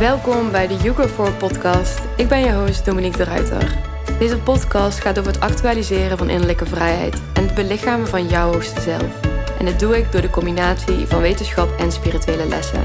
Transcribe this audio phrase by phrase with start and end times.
[0.00, 2.00] Welkom bij de You 4 podcast.
[2.16, 3.76] Ik ben je host Dominique de Ruiter.
[4.18, 8.80] Deze podcast gaat over het actualiseren van innerlijke vrijheid en het belichamen van jouw hoogste
[8.80, 9.20] zelf.
[9.58, 12.82] En dat doe ik door de combinatie van wetenschap en spirituele lessen.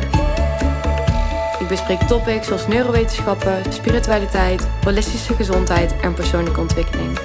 [1.59, 7.19] Ik bespreek topics zoals neurowetenschappen, spiritualiteit, holistische gezondheid en persoonlijke ontwikkeling.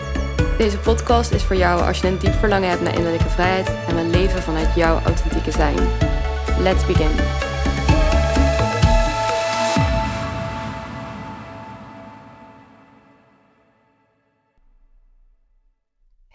[0.59, 3.95] Deze podcast is voor jou als je een diep verlangen hebt naar innerlijke vrijheid en
[3.95, 5.79] wil leven vanuit jouw authentieke zijn.
[6.59, 7.48] Let's begin.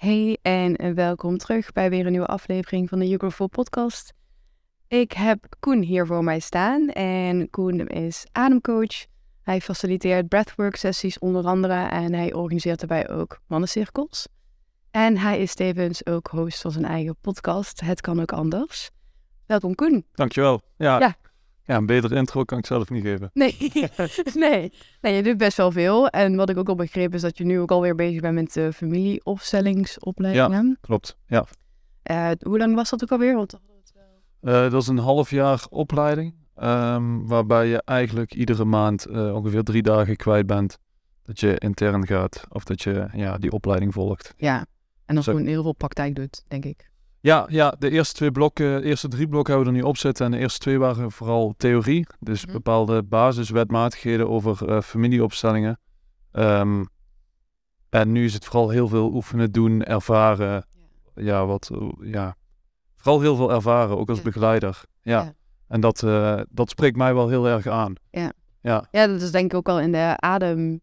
[0.03, 4.13] Hey en welkom terug bij weer een nieuwe aflevering van de You Grow podcast.
[4.87, 9.05] Ik heb Koen hier voor mij staan en Koen is ademcoach.
[9.43, 14.27] Hij faciliteert breathwork sessies onder andere en hij organiseert daarbij ook mannencirkels.
[14.91, 18.89] En hij is tevens ook host van zijn eigen podcast, Het Kan Ook Anders.
[19.45, 20.05] Welkom Koen.
[20.11, 20.61] Dankjewel.
[20.77, 21.15] Ja, Ja.
[21.65, 21.77] Ja.
[21.77, 23.29] een betere intro kan ik zelf niet geven.
[23.33, 23.57] Nee,
[24.33, 24.71] nee.
[25.01, 26.07] nee, je doet best wel veel.
[26.07, 28.53] En wat ik ook al begreep is dat je nu ook alweer bezig bent met
[28.53, 30.77] de familieopstellingsopleidingen.
[30.81, 31.45] Klopt, ja.
[32.03, 33.35] Eh, hoe lang was dat ook alweer?
[33.35, 33.53] Want
[34.39, 39.63] Eh, dat is een half jaar opleiding, ehm, waarbij je eigenlijk iedere maand eh, ongeveer
[39.63, 40.77] drie dagen kwijt bent
[41.23, 44.33] dat je intern gaat of dat je ja, die opleiding volgt.
[44.37, 44.65] ja,
[45.05, 46.89] en dan gewoon heel veel praktijk doet, denk ik.
[47.23, 49.97] Ja, ja, de eerste twee blokken, de eerste drie blokken hebben we er nu op
[49.97, 52.53] zitten en de eerste twee waren vooral theorie, dus Mhm.
[52.53, 55.79] bepaalde basiswetmatigheden over eh, familieopstellingen.
[56.31, 56.83] Ehm,
[57.89, 60.65] en nu is het vooral heel veel oefenen, doen, ervaren,
[61.15, 62.35] ja, wat, eh, ja,
[62.97, 64.23] vooral heel veel ervaren, ook als Ja.
[64.23, 64.81] begeleider.
[65.01, 65.21] Ja.
[65.23, 65.33] Ja.
[65.67, 67.93] En dat, eh, dat spreekt mij wel heel erg aan.
[68.09, 68.31] Ja.
[68.61, 70.81] Ja, Ja, dat is denk ik ook al in de adem,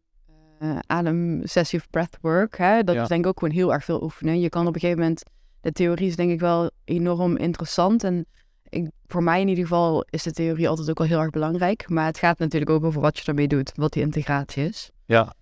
[0.58, 2.56] eh ademsessie of breathwork.
[2.58, 2.82] Hè?
[2.84, 3.02] Dat Ja.
[3.02, 4.40] is denk ik ook gewoon heel erg veel oefenen.
[4.40, 5.22] Je kan op een gegeven moment,
[5.60, 8.04] de theorie is denk ik wel enorm interessant.
[8.04, 8.26] En
[8.68, 11.88] ik, voor mij in ieder geval is de theorie altijd ook wel heel erg belangrijk.
[11.88, 14.90] Maar het gaat natuurlijk ook over wat je ermee doet, wat die integratie is.
[15.04, 15.34] ja.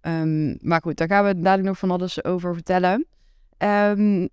[0.00, 3.06] Ehm, maar goed, daar gaan we dadelijk nog van alles over vertellen.
[3.56, 4.26] Ehm,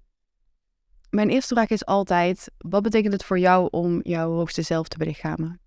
[1.09, 4.97] mijn eerste vraag is altijd, wat betekent het voor jou om jouw hoogste zelf te
[4.97, 5.59] belichamen?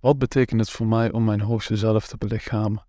[0.00, 2.86] Wat betekent het voor mij om mijn hoogste zelf te belichamen?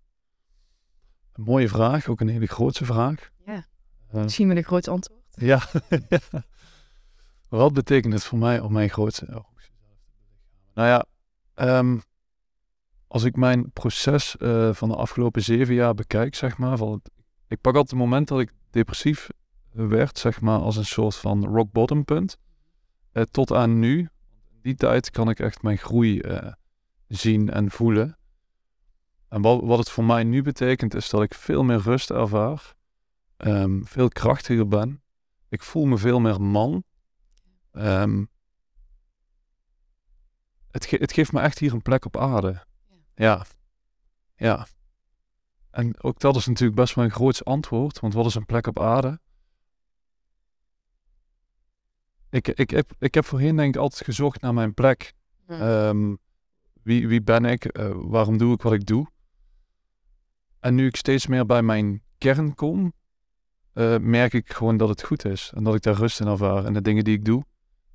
[1.32, 3.30] Een mooie vraag, ook een hele grote vraag.
[3.46, 3.64] Ja.
[4.12, 5.22] Eh, Misschien met een groot antwoord.
[5.50, 5.62] ja.
[7.48, 9.44] Wat betekent het voor mij om mijn grootste?
[10.74, 11.04] Nou ja,
[11.54, 11.98] ehm,
[13.06, 17.02] als ik mijn proces eh, van de afgelopen zeven jaar bekijk, zeg maar, van,
[17.48, 19.28] ik pak altijd het moment dat ik depressief
[19.70, 22.38] werd, zeg maar, als een soort van rock bottom punt.
[23.12, 23.98] Eh, tot aan nu,
[24.52, 26.52] in die tijd kan ik echt mijn groei eh,
[27.08, 28.18] zien en voelen.
[29.28, 32.74] En wat, wat het voor mij nu betekent, is dat ik veel meer rust ervaar,
[33.36, 35.02] ehm, veel krachtiger ben.
[35.54, 36.84] Ik voel me veel meer man.
[37.70, 38.24] Ehm,
[40.70, 42.64] het, ge- het geeft me echt hier een plek op aarde.
[43.14, 43.46] Ja.
[44.36, 44.66] Ja.
[45.70, 48.66] En ook dat is natuurlijk best wel een groots antwoord, want wat is een plek
[48.66, 49.20] op aarde?
[52.30, 55.14] Ik, ik, heb, ik heb voorheen denk ik altijd gezocht naar mijn plek.
[55.46, 56.14] Ehm,
[56.82, 57.64] wie, wie ben ik?
[57.64, 59.06] Eh, waarom doe ik wat ik doe?
[60.60, 62.92] En nu ik steeds meer bij mijn kern kom,
[63.74, 65.52] eh, merk ik gewoon dat het goed is.
[65.54, 66.64] En dat ik daar rust in ervaar.
[66.64, 67.44] En de dingen die ik doe,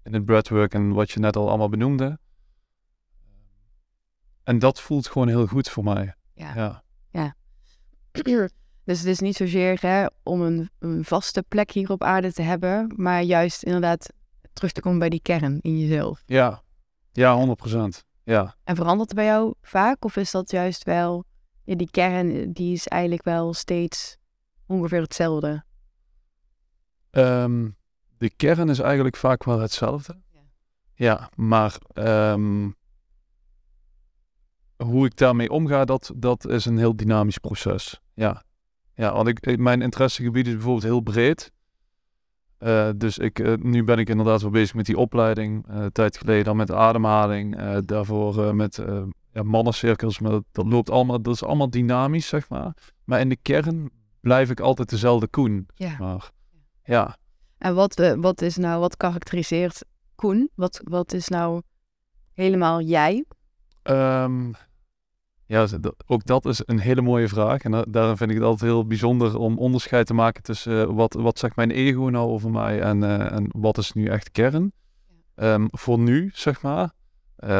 [0.03, 2.19] in het breathwork en wat je net al allemaal benoemde.
[4.43, 6.13] En dat voelt gewoon heel goed voor mij.
[6.33, 6.83] Ja.
[7.11, 7.35] Ja,
[8.85, 12.41] dus het is niet zozeer hè, om een, een vaste plek hier op aarde te
[12.41, 14.13] hebben, maar juist inderdaad
[14.53, 16.23] terug te komen bij die kern in jezelf.
[16.25, 16.61] ja,
[17.11, 17.71] ja 100%.
[18.23, 18.55] Ja.
[18.63, 20.05] En verandert het bij jou vaak?
[20.05, 21.23] Of is dat juist wel,
[21.63, 24.17] ja, die kern die is eigenlijk wel steeds
[24.67, 25.63] ongeveer hetzelfde?
[27.11, 27.69] Ehm,
[28.17, 30.15] de kern is eigenlijk vaak wel hetzelfde.
[30.33, 30.39] Ja.
[30.95, 32.69] Ja, maar ehm,
[34.83, 38.01] hoe ik daarmee omga, dat, dat is een heel dynamisch proces.
[38.13, 38.43] Ja,
[38.93, 41.51] ja want ik, mijn interessegebied is bijvoorbeeld heel breed.
[42.59, 45.67] Eh, dus ik, eh, nu ben ik inderdaad wel bezig met die opleiding.
[45.67, 47.57] Eh, een tijd geleden dan met ademhaling.
[47.81, 48.83] daarvoor met
[49.31, 50.19] ja, mannencirkels.
[50.19, 52.73] Maar dat, dat loopt allemaal, dat is allemaal dynamisch, zeg maar.
[53.03, 53.89] Maar in de kern
[54.21, 55.67] blijf ik altijd dezelfde Koen.
[55.73, 55.95] Ja.
[55.99, 56.31] Maar
[56.89, 57.17] ja,
[57.57, 59.83] En wat, eh, wat is nou, wat karakteriseert
[60.15, 60.49] Koen?
[60.55, 61.61] Wat, wat is nou
[62.33, 63.25] helemaal jij?
[63.83, 64.51] Ehm,
[65.45, 65.67] ja,
[66.05, 67.61] ook dat is een hele mooie vraag.
[67.61, 70.95] En da- daarom vind ik het altijd heel bijzonder om onderscheid te maken tussen eh,
[70.95, 74.31] wat, wat zegt mijn ego nou over mij en, eh, en wat is nu echt
[74.31, 74.71] kern.
[75.35, 76.91] Ehm, voor nu, zeg maar.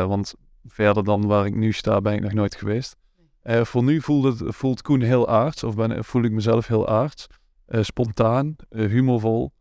[0.07, 0.33] Want
[0.65, 2.95] verder dan waar ik nu sta, ben ik nog nooit geweest.
[3.43, 7.27] Voor nu voelt, het, voelt Koen heel aards, of ben, voel ik mezelf heel aards.
[7.69, 9.53] Eh, spontaan, eh, humorvol,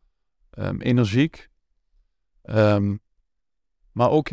[0.50, 1.48] ehm, energiek.
[2.42, 2.96] Ehm,
[3.92, 4.28] maar ook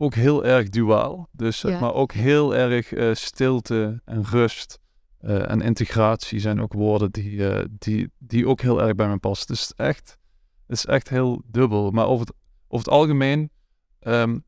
[0.00, 1.28] ook heel erg duaal.
[1.32, 1.80] Dus Ja.
[1.80, 4.78] maar ook heel erg eh, stilte en rust
[5.18, 9.18] eh, en integratie zijn ook woorden die, eh, die, die ook heel erg bij me
[9.18, 9.46] passen.
[9.46, 10.18] Dus het is echt,
[10.66, 11.90] het is echt heel dubbel.
[11.90, 12.34] Maar over het,
[12.68, 13.50] over het algemeen
[13.98, 14.38] ehm,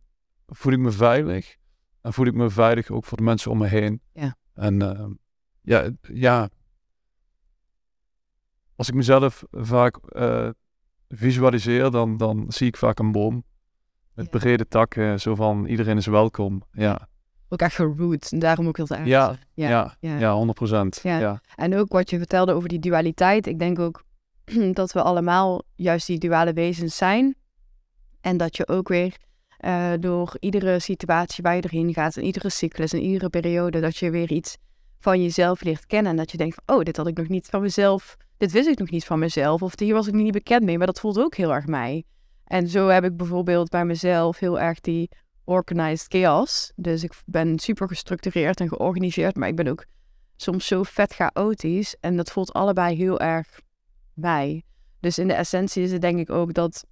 [0.46, 1.56] voel ik me veilig.
[2.00, 4.02] En voel ik me veilig ook voor de mensen om me heen.
[4.12, 4.36] Ja.
[4.54, 5.18] En
[5.62, 6.48] ja, ja,
[8.80, 10.48] als ik mezelf vaak eh,
[11.08, 13.44] visualiseer, dan, dan zie ik vaak een boom.
[14.14, 14.38] Met Ja.
[14.38, 16.62] brede takken, zo van iedereen is welkom.
[16.72, 17.08] Ja,
[17.48, 18.32] Ook echt geroot.
[18.32, 19.96] En daarom ook heel te Ja, ja, ja.
[20.00, 20.32] ja, ja.
[20.34, 21.00] 100 procent.
[21.02, 21.40] Ja.
[21.54, 23.46] En ook wat je vertelde over die dualiteit.
[23.46, 24.04] Ik denk ook
[24.80, 27.34] dat we allemaal juist die duale wezens zijn.
[28.20, 29.16] En dat je ook weer
[29.56, 33.96] eh, door iedere situatie waar je doorheen gaat, en iedere cyclus en iedere periode, dat
[33.96, 34.56] je weer iets
[35.00, 36.10] van jezelf leert kennen.
[36.10, 38.68] En dat je denkt van, oh, dit had ik nog niet van mezelf, dit wist
[38.68, 39.62] ik nog niet van mezelf.
[39.62, 42.04] Of hier was ik niet bekend mee, maar dat voelt ook heel erg mij.
[42.44, 45.10] En zo heb ik bijvoorbeeld bij mezelf heel erg die
[45.44, 46.72] organized chaos.
[46.76, 49.84] Dus ik ben super gestructureerd en georganiseerd, maar ik ben ook
[50.36, 51.96] soms zo vet chaotisch.
[52.00, 53.60] En dat voelt allebei heel erg
[54.14, 54.62] mij.
[55.00, 56.84] Dus in de essentie is het denk ik ook dat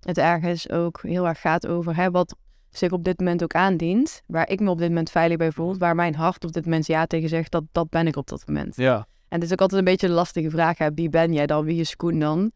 [0.00, 2.36] het ergens ook heel erg gaat over hè, wat
[2.70, 4.22] zich op dit moment ook aandient.
[4.26, 5.76] Waar ik me op dit moment veilig bij voel.
[5.78, 8.42] Waar mijn hart op dit moment ja tegen zegt, dat, dat ben ik op dat
[8.46, 8.76] moment.
[8.76, 9.06] ja.
[9.28, 10.78] En het is ook altijd een beetje een lastige vraag.
[10.78, 10.94] Hè?
[10.94, 11.64] Wie ben jij dan?
[11.64, 12.50] Wie is Koen dan?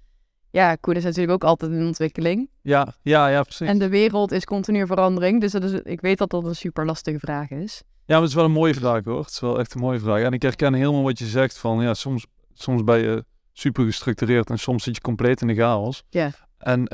[0.51, 2.51] Ja, Koen is natuurlijk ook altijd in ontwikkeling.
[2.63, 3.69] Ja, ja, ja, precies.
[3.69, 5.41] En de wereld is continu in verandering.
[5.41, 7.83] Dus dat is, ik weet dat dat een super lastige vraag is.
[7.87, 9.19] Ja, maar het is wel een mooie vraag hoor.
[9.21, 10.23] Het is wel echt een mooie vraag.
[10.23, 14.51] En ik herken helemaal wat je zegt van ja, soms, soms ben je super gestructureerd
[14.51, 16.03] en soms zit je compleet in de chaos.
[16.11, 16.31] Ja.
[16.59, 16.85] En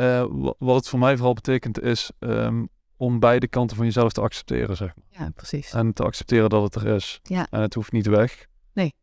[0.41, 2.65] wa- wat het voor mij vooral betekent is ehm,
[2.99, 5.23] om beide kanten van jezelf te accepteren, zeg maar.
[5.23, 5.73] Ja, precies.
[5.73, 7.21] En te accepteren dat het er is.
[7.23, 7.47] Ja.
[7.51, 8.47] En het hoeft niet weg.
[8.73, 8.95] Nee.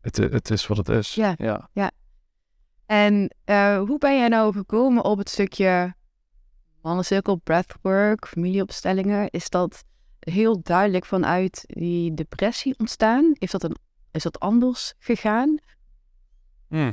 [0.00, 1.14] Het, het is wat het is.
[1.14, 1.34] Ja.
[1.72, 1.90] ja.
[2.86, 5.94] En eh, hoe ben jij nou gekomen op het stukje
[6.82, 9.30] mannencirkel, breathwork, familieopstellingen?
[9.30, 9.84] Is dat
[10.18, 13.32] heel duidelijk vanuit die depressie ontstaan?
[13.38, 13.76] Is dat, een,
[14.10, 15.58] is dat anders gegaan?
[16.68, 16.92] Hm.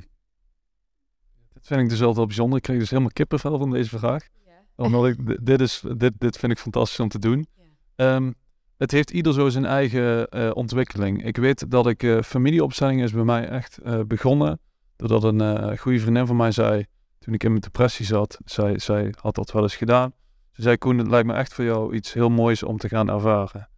[1.54, 2.58] Dit vind ik dus altijd wel bijzonder.
[2.58, 4.28] Ik kreeg dus helemaal kippenvel van deze vraag.
[4.76, 7.48] Omdat ik, dit, is, dit, dit vind ik fantastisch om te doen.
[7.96, 8.32] Ehm,
[8.78, 11.26] het heeft ieder zo zijn eigen eh, ontwikkeling.
[11.26, 14.60] Ik weet dat ik eh, familieopstelling is bij mij echt eh, begonnen.
[14.96, 16.86] Doordat een goede vriendin van mij zei,
[17.20, 20.14] toen ik in mijn depressie zat, zij, zij had dat wel eens gedaan.
[20.52, 23.10] Ze zei, Koen, het lijkt me echt voor jou iets heel moois om te gaan
[23.10, 23.70] ervaren.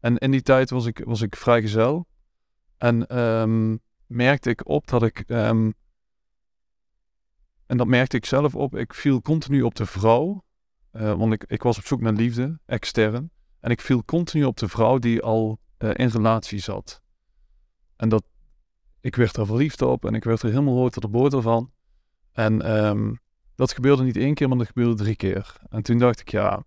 [0.00, 2.06] En in die tijd was ik, was ik vrijgezel.
[2.78, 3.76] En ehm,
[4.06, 5.24] merkte ik op dat ik...
[5.26, 5.70] ehm,
[7.70, 8.76] en dat merkte ik zelf op.
[8.76, 10.44] Ik viel continu op de vrouw.
[10.90, 13.30] eh, want ik, ik was op zoek naar liefde, extern.
[13.60, 17.02] En ik viel continu op de vrouw die al eh, in relatie zat.
[17.96, 18.24] En dat,
[19.00, 21.70] ik werd er verliefd op en ik werd er helemaal rood tot de boter van.
[22.32, 23.14] En ehm,
[23.54, 25.56] dat gebeurde niet één keer, maar dat gebeurde drie keer.
[25.68, 26.64] En toen dacht ik, ja,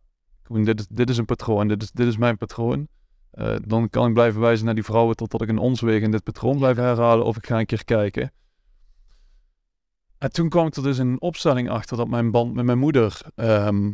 [0.48, 2.88] dit is, dit is een patroon, dit is, dit is mijn patroon.
[3.32, 6.24] Eh, dan kan ik blijven wijzen naar die vrouwen totdat ik een onsweg in dit
[6.24, 8.32] patroon blijf herhalen of ik ga een keer kijken.
[10.24, 12.78] En toen kwam ik er dus in een opstelling achter dat mijn band met mijn
[12.78, 13.92] moeder ehm,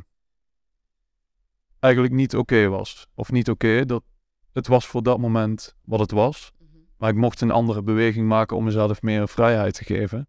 [1.80, 3.08] eigenlijk niet oké was.
[3.14, 4.04] Of niet oké, dat
[4.54, 6.52] het was voor dat moment wat het was.
[6.98, 10.28] Maar ik mocht een andere beweging maken om mezelf meer vrijheid te geven.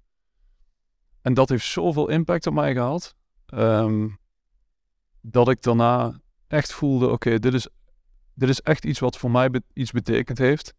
[1.23, 3.15] En dat heeft zoveel impact op mij gehad.
[3.47, 4.09] ehm,
[5.21, 7.69] dat ik daarna echt voelde, oké, dit, is,
[8.35, 10.75] dit is echt iets wat voor mij be- iets betekend heeft.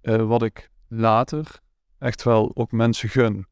[0.00, 1.60] eh, wat ik later
[1.98, 3.46] echt wel ook mensen gun.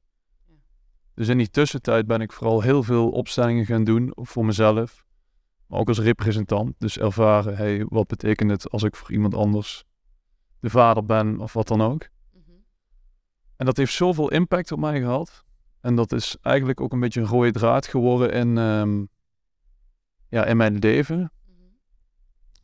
[1.15, 5.05] Dus in die tussentijd ben ik vooral heel veel opstellingen gaan doen voor mezelf.
[5.67, 6.75] Maar ook als representant.
[6.79, 9.85] Dus ervaren, hey, wat betekent het als ik voor iemand anders
[10.61, 12.09] de vader ben of wat dan ook.
[13.57, 15.45] En dat heeft zoveel impact op mij gehad.
[15.81, 19.05] En dat is eigenlijk ook een beetje een rode draad geworden in, ehm,
[20.29, 21.33] ja, in mijn leven.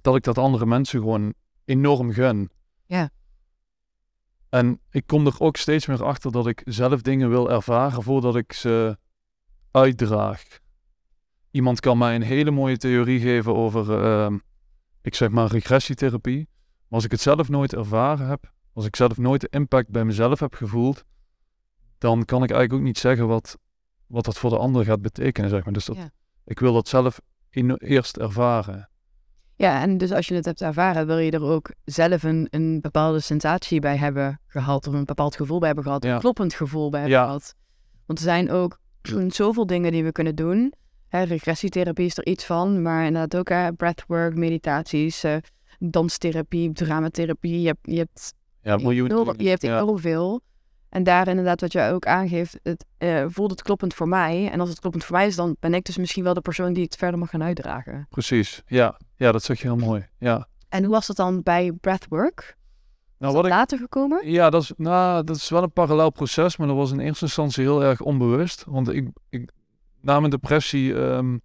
[0.00, 2.50] Dat ik dat andere mensen gewoon enorm gun.
[2.86, 3.10] Ja.
[4.50, 8.36] En ik kom er ook steeds meer achter dat ik zelf dingen wil ervaren voordat
[8.36, 8.98] ik ze
[9.70, 10.42] uitdraag.
[11.50, 14.38] Iemand kan mij een hele mooie theorie geven over, ehm,
[15.02, 16.48] ik zeg maar, regressietherapie.
[16.58, 20.04] Maar als ik het zelf nooit ervaren heb, als ik zelf nooit de impact bij
[20.04, 21.04] mezelf heb gevoeld,
[21.98, 23.58] dan kan ik eigenlijk ook niet zeggen wat,
[24.06, 25.72] wat dat voor de ander gaat betekenen, zeg maar.
[25.72, 26.10] Dus dat, Ja.
[26.44, 28.89] ik wil dat zelf in- eerst ervaren.
[29.60, 32.80] Ja, en dus als je het hebt ervaren, wil je er ook zelf een, een
[32.80, 34.86] bepaalde sensatie bij hebben gehad.
[34.86, 36.04] Of een bepaald gevoel bij hebben gehad.
[36.04, 36.14] Ja.
[36.14, 37.24] Een kloppend gevoel bij hebben Ja.
[37.24, 37.54] gehad.
[38.06, 38.78] Want er zijn ook
[39.28, 40.72] zoveel dingen die we kunnen doen.
[41.08, 42.82] Hè, regressietherapie is er iets van.
[42.82, 45.36] Maar inderdaad ook hè, breathwork, meditaties, eh,
[45.78, 47.60] danstherapie, dramatherapie.
[47.60, 49.34] Je hebt, je hebt Ja, miljoen.
[49.36, 49.78] je hebt ja.
[49.78, 50.40] enorm veel.
[50.90, 54.50] En daar inderdaad wat jij ook aangeeft, het eh, voelt het kloppend voor mij.
[54.50, 56.72] En als het kloppend voor mij is, dan ben ik dus misschien wel de persoon
[56.72, 58.06] die het verder mag gaan uitdragen.
[58.10, 58.98] Precies, ja.
[59.16, 60.08] Ja, dat zeg je heel mooi.
[60.18, 60.48] Ja.
[60.68, 62.56] En hoe was dat dan bij breathwork?
[63.18, 64.30] Nou, wat ik, later gekomen?
[64.30, 67.24] ja, dat is, nou, dat is wel een parallel proces, maar dat was in eerste
[67.24, 68.64] instantie heel erg onbewust.
[68.68, 69.50] Want ik, ik
[70.00, 71.38] na mijn depressie, ehm,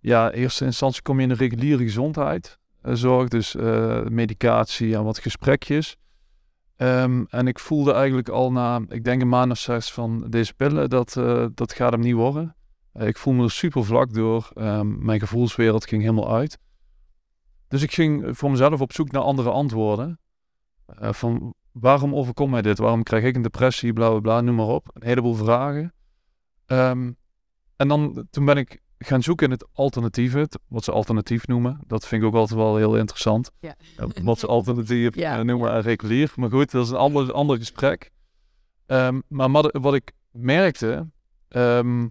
[0.00, 2.58] ja, in eerste instantie kom je in de reguliere gezondheid.
[2.82, 5.96] eh, zorg, dus eh, medicatie en wat gesprekjes.
[6.76, 10.54] Ehm, en ik voelde eigenlijk al na, ik denk een maand of zes van deze
[10.54, 12.56] pillen, dat, eh, dat gaat hem niet worden.
[12.92, 14.50] Eh, ik voel me er super vlak door.
[14.54, 16.58] Ehm, mijn gevoelswereld ging helemaal uit.
[17.68, 20.18] Dus ik ging voor mezelf op zoek naar andere antwoorden.
[20.86, 22.78] Eh, van waarom overkomt mij dit?
[22.78, 23.92] Waarom krijg ik een depressie?
[23.92, 24.90] Bla bla bla, noem maar op.
[24.92, 25.94] Een heleboel vragen.
[26.66, 27.12] Ehm,
[27.76, 31.80] en dan toen ben ik gaan zoeken in het alternatieve, wat ze alternatief noemen.
[31.86, 33.50] Dat vind ik ook altijd wel heel interessant.
[33.60, 33.76] Ja.
[34.22, 35.76] Wat ze alternatief Ja, eh, noemen ja.
[35.76, 36.32] en regulier.
[36.36, 38.10] Maar goed, dat is een ander, ander gesprek.
[38.86, 41.08] Ehm, maar wat, ik merkte,
[41.48, 42.06] ehm,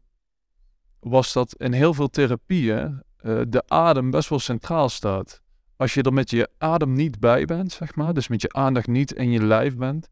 [1.00, 5.42] was dat in heel veel therapieën eh, de adem best wel centraal staat.
[5.76, 8.88] Als je er met je adem niet bij bent, zeg maar, dus met je aandacht
[8.88, 10.10] niet in je lijf bent,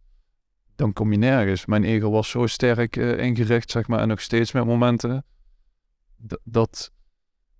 [0.75, 1.65] dan kom je nergens.
[1.65, 5.25] Mijn ego was zo sterk eh, ingericht, zeg maar, en nog steeds met momenten
[6.43, 6.91] dat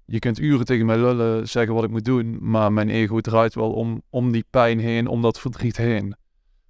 [0.05, 3.55] je kunt uren tegen mij lullen, zeggen wat ik moet doen, maar mijn ego draait
[3.55, 6.15] wel om, om die pijn heen, om dat verdriet heen.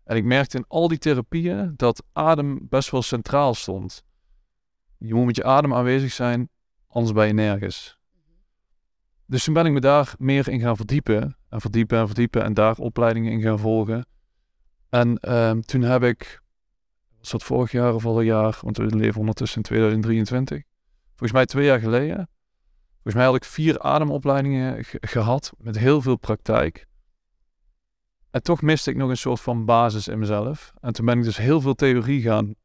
[0.03, 4.03] En ik merkte in al die therapieën dat adem best wel centraal stond.
[4.97, 6.49] Je moet met je adem aanwezig zijn,
[6.87, 7.97] anders ben je nergens.
[9.25, 11.37] Dus toen ben ik me daar meer in gaan verdiepen.
[11.49, 14.05] En verdiepen en verdiepen en daar opleidingen in gaan volgen.
[14.89, 16.41] En ehm, toen heb ik,
[17.19, 20.63] was dat vorig jaar of al een jaar, want we leven ondertussen in 2023.
[21.15, 22.29] Volgens mij twee jaar geleden.
[22.93, 26.87] Volgens mij had ik vier ademopleidingen ge- gehad met heel veel praktijk.
[28.31, 30.73] En toch miste ik nog een soort van basis in mezelf.
[30.81, 32.55] En toen ben ik dus heel veel theorie gaan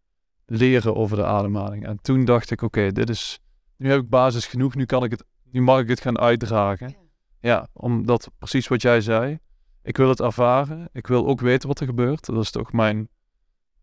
[0.46, 1.86] leren over de ademhaling.
[1.86, 3.38] En toen dacht ik, oké, dit is,
[3.76, 6.96] nu heb ik basis genoeg, nu kan ik het, nu mag ik het gaan uitdragen.
[7.40, 9.38] Ja, omdat precies wat jij zei.
[9.82, 10.88] Ik wil het ervaren.
[10.92, 12.26] Ik wil ook weten wat er gebeurt.
[12.26, 13.08] Dat is toch mijn,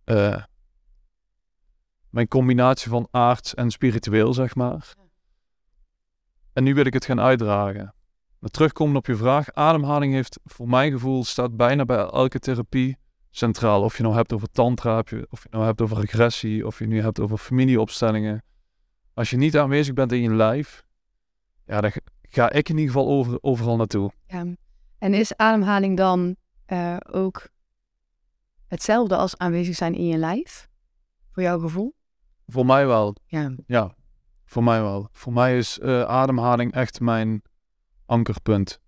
[0.04, 0.44] eh,
[2.16, 4.94] mijn combinatie van aards en spiritueel, zeg maar.
[6.54, 7.94] En nu wil ik het gaan uitdragen.
[8.40, 9.54] Maar terugkomen op je vraag.
[9.54, 12.98] Ademhaling heeft voor mijn gevoel staat bijna bij elke therapie
[13.30, 13.84] centraal.
[13.84, 16.88] Of je nou hebt over tantra, je- of je nou hebt over regressie, of je
[16.88, 18.44] nu hebt over familieopstellingen.
[19.14, 20.86] Als je niet aanwezig bent in je lijf,
[21.66, 21.92] ja, dan
[22.22, 24.12] ga ik in ieder geval over, overal naartoe.
[24.28, 24.46] Ja.
[24.98, 27.50] En is ademhaling dan eh, ook
[28.68, 30.70] hetzelfde als aanwezig zijn in je lijf?
[31.32, 31.96] Voor jouw gevoel?
[32.48, 33.56] Voor mij wel, Ja.
[33.68, 33.96] ja.
[34.46, 35.10] Voor mij wel.
[35.12, 37.42] Voor mij is eh, ademhaling echt mijn
[38.06, 38.80] ankerpunt.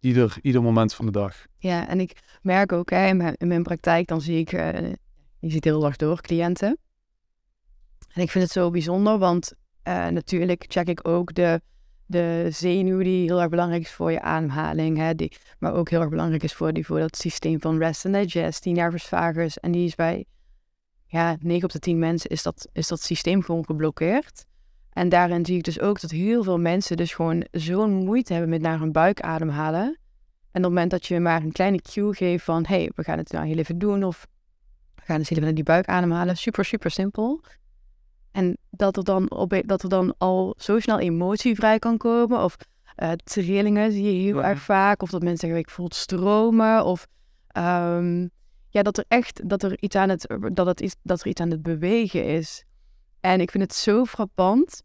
[0.00, 1.46] Ieder, ieder moment van de dag.
[1.58, 4.90] Ja, en ik merk ook hè, in, mijn, in mijn praktijk, dan zie ik, eh,
[5.38, 6.78] je ziet heel dag door, cliënten.
[8.12, 9.52] En ik vind het zo bijzonder, want
[9.82, 11.60] eh, natuurlijk check ik ook de,
[12.06, 14.96] de zenuw die heel erg belangrijk is voor je ademhaling.
[14.96, 18.06] Hè, die, maar ook heel erg belangrijk is voor, die, voor dat systeem van rest
[18.06, 19.58] and digest, die nervus vagus.
[19.58, 20.24] En die is bij
[21.14, 24.44] ja, 9 op de 10 mensen is dat, is dat systeem gewoon geblokkeerd.
[24.92, 28.50] En daarin zie ik dus ook dat heel veel mensen dus gewoon zo'n moeite hebben
[28.50, 29.84] met naar hun buik ademhalen.
[29.84, 32.64] En op het moment dat je maar een kleine cue geeft van...
[32.66, 34.26] hé, hey, we gaan het nou heel even doen of
[34.94, 36.36] we gaan eens even naar die buik ademhalen.
[36.36, 37.40] Super, super simpel.
[38.32, 42.42] En dat er dan, op, dat er dan al zo snel emotie vrij kan komen.
[42.42, 42.56] Of
[42.94, 44.48] eh, trillingen zie je heel Ja.
[44.48, 45.02] erg vaak.
[45.02, 46.84] Of dat mensen zeggen, ik voel het stromen.
[46.84, 47.06] Of
[47.46, 48.26] ehm,
[48.74, 51.40] ja, dat er echt dat er iets aan het, dat het iets, dat er iets
[51.40, 52.64] aan het bewegen is.
[53.20, 54.82] En ik vind het zo frappant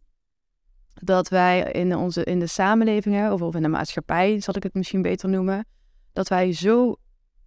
[0.94, 4.74] dat wij in, onze, in de samenlevingen, of, of in de maatschappij, zal ik het
[4.74, 5.66] misschien beter noemen,
[6.14, 6.96] dat wij zo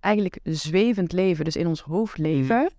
[0.01, 2.73] eigenlijk zwevend leven, dus in ons hoofd leven,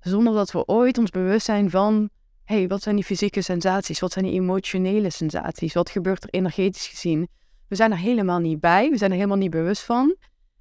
[0.00, 2.10] zonder dat we ooit ons bewust zijn van,
[2.44, 4.00] hé, hey, wat zijn die fysieke sensaties?
[4.00, 5.74] Wat zijn die emotionele sensaties?
[5.74, 7.28] Wat gebeurt er energetisch gezien?
[7.68, 10.16] We zijn er helemaal niet bij, we zijn er helemaal niet bewust van.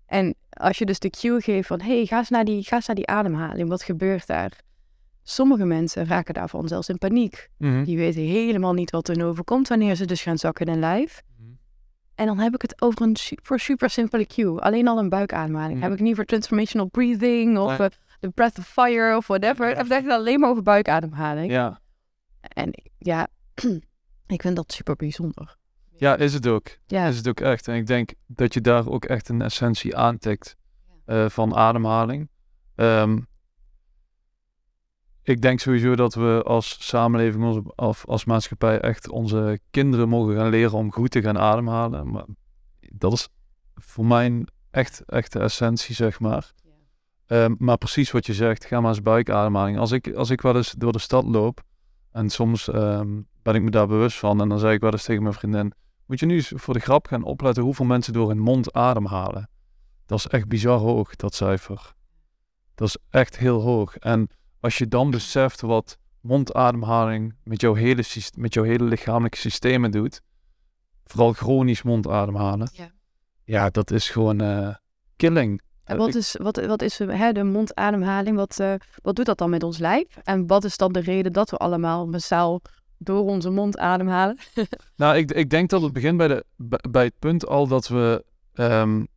[0.07, 2.75] En als je dus de cue geeft van, hé, hey, ga, eens naar die, ga
[2.75, 4.51] eens naar die ademhaling, wat gebeurt daar?
[5.23, 7.49] Sommige mensen raken daarvan zelfs in paniek.
[7.57, 7.83] Mhm.
[7.83, 11.21] Die weten helemaal niet wat er overkomt wanneer ze dus gaan zakken in hun lijf.
[12.15, 14.59] En dan heb ik het over een super, super simpele cue.
[14.59, 15.73] Alleen al een buikademhaling.
[15.79, 15.83] Mhm.
[15.89, 17.87] Heb ik niet voor transformational breathing of Nee.
[17.87, 19.69] eh, the breath of fire of whatever.
[19.69, 21.51] Ik heb het echt alleen maar over buikademhaling.
[21.51, 21.79] Ja.
[22.41, 23.27] En ik- ja,
[24.35, 25.57] ik vind dat super bijzonder.
[25.97, 26.67] Ja, is het ook.
[26.87, 27.67] Ja, Is het ook echt.
[27.67, 30.55] En ik denk dat je daar ook echt een essentie aantikt
[31.05, 32.29] eh, van ademhaling.
[32.75, 33.19] Ehm,
[35.23, 40.35] ik denk sowieso dat we als samenleving, onze, of als maatschappij, echt onze kinderen mogen
[40.35, 42.11] gaan leren om goed te gaan ademhalen.
[42.11, 42.25] Maar
[42.79, 43.29] dat is
[43.75, 46.53] voor mij echt, echt de essentie, zeg maar.
[47.25, 49.77] Ehm, maar precies wat je zegt, ga maar eens buikademhaling.
[49.77, 51.63] Als ik, als ik wel eens door de stad loop
[52.11, 55.03] en soms ehm, ben ik me daar bewust van en dan zeg ik wel eens
[55.03, 55.73] tegen mijn vriendin,
[56.07, 59.49] moet je nu eens voor de grap gaan opletten hoeveel mensen door hun mond ademhalen.
[60.05, 61.93] Dat is echt bizar hoog, dat cijfer.
[62.75, 63.97] Dat is echt heel hoog.
[63.97, 68.03] En als je dan beseft wat mondademhaling met jouw hele,
[68.35, 70.21] met jouw hele lichamelijke systemen doet,
[71.05, 72.91] vooral chronisch mondademhalen, ja,
[73.43, 74.75] ja dat is gewoon uh,
[75.15, 75.61] killing.
[75.83, 78.35] En wat is, wat, wat is hè, de mondademhaling?
[78.35, 80.17] Wat, uh, wat doet dat dan met ons lijf?
[80.23, 82.61] En wat is dan de reden dat we allemaal massaal
[82.97, 84.37] door onze mond ademhalen?
[84.95, 86.45] nou, ik, ik denk dat het begint bij, de,
[86.89, 88.25] bij het punt al dat we.
[88.53, 89.07] Um,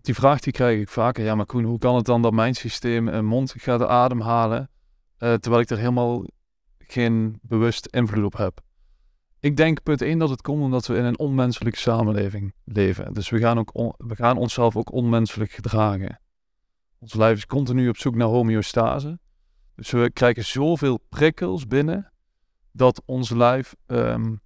[0.00, 1.24] die vraag die krijg ik vaker.
[1.24, 4.70] Ja, maar Koen, hoe kan het dan dat mijn systeem een mond gaat ademhalen?
[5.18, 6.24] Uh, terwijl ik er helemaal
[6.78, 8.60] geen bewust invloed op heb.
[9.40, 13.14] Ik denk punt 1 dat het komt omdat we in een onmenselijke samenleving leven.
[13.14, 16.20] Dus we gaan, ook we gaan onszelf ook onmenselijk gedragen.
[16.98, 19.18] Ons lijf is continu op zoek naar homeostase.
[19.74, 22.12] Dus we krijgen zoveel prikkels binnen
[22.76, 24.40] dat ons lijf um,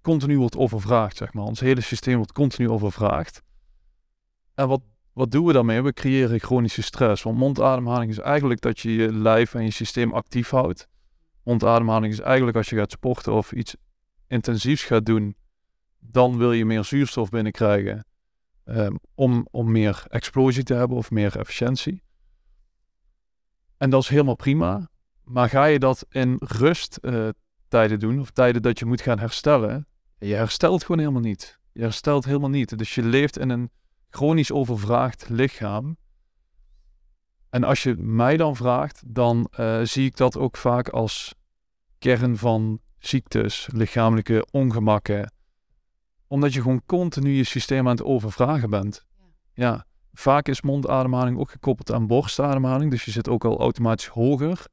[0.00, 1.44] continu wordt overvraagd, zeg maar.
[1.44, 3.42] Ons hele systeem wordt continu overvraagd.
[4.54, 4.82] En wat,
[5.12, 5.82] wat doen we daarmee?
[5.82, 7.22] We creëren chronische stress.
[7.22, 10.88] Want mondademhaling is eigenlijk dat je je lijf en je systeem actief houdt.
[11.42, 13.76] Mondademhaling is eigenlijk als je gaat sporten of iets
[14.26, 15.36] intensiefs gaat doen,
[15.98, 18.06] dan wil je meer zuurstof binnenkrijgen
[18.64, 22.02] um, om, om meer explosie te hebben of meer efficiëntie.
[23.76, 24.88] En dat is helemaal prima.
[25.24, 27.30] Maar ga je dat in rusttijden uh,
[27.68, 29.86] doen, of tijden dat je moet gaan herstellen,
[30.18, 31.58] je herstelt gewoon helemaal niet.
[31.72, 32.78] Je herstelt helemaal niet.
[32.78, 33.70] Dus je leeft in een
[34.08, 35.96] chronisch overvraagd lichaam.
[37.50, 41.34] En als je mij dan vraagt, dan uh, zie ik dat ook vaak als
[41.98, 45.32] kern van ziektes, lichamelijke ongemakken.
[46.26, 49.06] Omdat je gewoon continu je systeem aan het overvragen bent.
[49.18, 49.24] Ja.
[49.66, 49.86] ja.
[50.12, 54.66] Vaak is mondademhaling ook gekoppeld aan borstademhaling, dus je zit ook al automatisch hoger.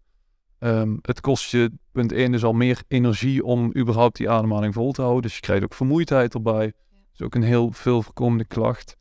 [0.63, 4.91] Um, het kost je, punt 1, dus al meer energie om überhaupt die ademhaling vol
[4.91, 5.22] te houden.
[5.22, 6.65] Dus je krijgt ook vermoeidheid erbij.
[6.65, 8.98] Dat is ook een heel veel voorkomende klacht.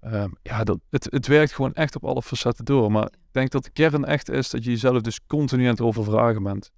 [0.00, 2.92] Um, ja, dat, het, het werkt gewoon echt op alle facetten door.
[2.92, 5.80] Maar ik denk dat de kern echt is dat je jezelf dus continu aan het
[5.80, 6.70] overvragen bent.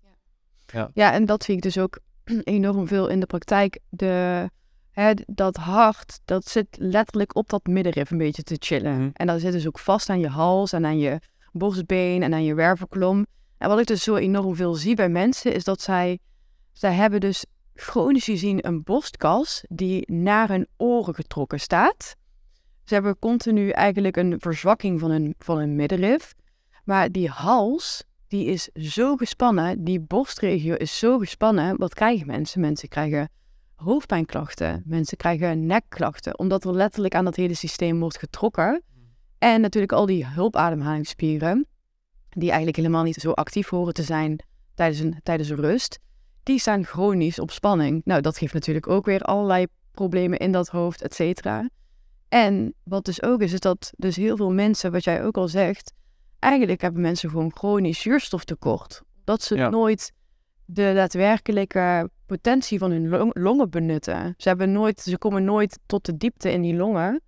[0.66, 0.90] Ja.
[0.94, 1.98] ja, en dat zie ik dus ook
[2.44, 3.79] enorm veel in de praktijk.
[3.88, 4.48] De,
[4.90, 8.96] hè, dat hart, dat zit letterlijk op dat middenrif een beetje te chillen.
[8.96, 9.11] Mhm.
[9.12, 11.20] En dat zit dus ook vast aan je hals en aan je
[11.52, 13.26] borstbeen en aan je wervelklom.
[13.59, 16.19] En wat ik dus zo enorm veel zie bij mensen, is dat zij,
[16.73, 22.14] zij hebben dus chronisch gezien een borstkas die naar hun oren getrokken staat.
[22.85, 26.35] Ze hebben continu eigenlijk een verzwakking van hun, van hun middenrif.
[26.85, 31.77] Maar die hals, die is zo gespannen, die borstregio is zo gespannen.
[31.77, 32.61] Wat krijgen mensen?
[32.61, 33.29] Mensen krijgen
[33.75, 38.83] hoofdpijnklachten, mensen krijgen nekklachten, omdat er letterlijk aan dat hele systeem wordt getrokken.
[39.38, 41.67] En natuurlijk al die hulpademhalingsspieren,
[42.35, 44.38] die eigenlijk helemaal niet zo actief horen te zijn
[44.75, 45.99] tijdens een, tijdens een rust,
[46.42, 48.03] die staan chronisch op spanning.
[48.05, 51.68] Nou, dat geeft natuurlijk ook weer allerlei problemen in dat hoofd, et cetera.
[52.29, 55.49] En wat dus ook is, is dat dus heel veel mensen, wat jij ook al
[55.49, 55.92] zegt,
[56.38, 59.03] eigenlijk hebben mensen gewoon chronisch zuurstoftekort.
[59.25, 60.12] Dat ze nooit
[60.64, 64.35] de daadwerkelijke potentie van hun longen benutten.
[64.37, 67.20] Ze, hebben nooit, ze komen nooit tot de diepte in die longen.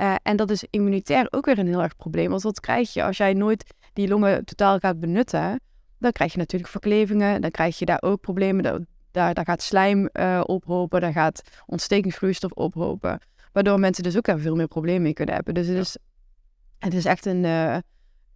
[0.00, 2.30] Uh, en dat is immunitair ook weer een heel erg probleem.
[2.30, 5.60] Want wat krijg je als jij nooit die longen totaal gaat benutten?
[5.98, 7.40] Dan krijg je natuurlijk verklevingen.
[7.40, 8.86] Dan krijg je daar ook problemen.
[9.10, 11.00] Daar, daar gaat slijm uh, ophopen.
[11.00, 13.20] Daar gaat ontstekingsvloeistof ophopen.
[13.52, 15.54] Waardoor mensen dus ook daar veel meer problemen mee kunnen hebben.
[15.54, 15.96] Dus het, is,
[16.78, 17.44] het is echt een...
[17.44, 17.76] Uh,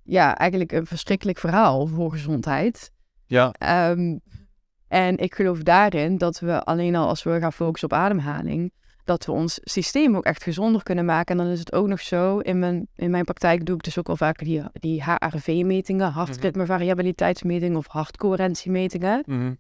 [0.03, 2.91] ja, eigenlijk een verschrikkelijk verhaal voor gezondheid.
[3.27, 3.55] Ja.
[3.91, 4.21] Um,
[4.89, 8.73] en ik geloof daarin dat we alleen al als we gaan focussen op ademhaling,
[9.05, 11.39] dat we ons systeem ook echt gezonder kunnen maken.
[11.39, 13.99] En dan is het ook nog zo, in mijn, in mijn praktijk doe ik dus
[13.99, 19.23] ook al vaker die, die HRV-metingen, hartritmevariabiliteitsmetingen of hartcoherentiemetingen.
[19.27, 19.59] Mm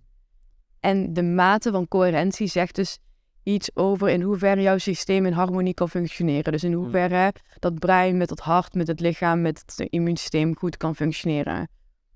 [0.80, 2.98] En de mate van coherentie zegt dus
[3.42, 6.52] iets over in hoeverre jouw systeem in harmonie kan functioneren.
[6.52, 6.82] Dus in hmm.
[6.82, 11.68] hoeverre dat brein met het hart, met het lichaam, met het immuunsysteem goed kan functioneren.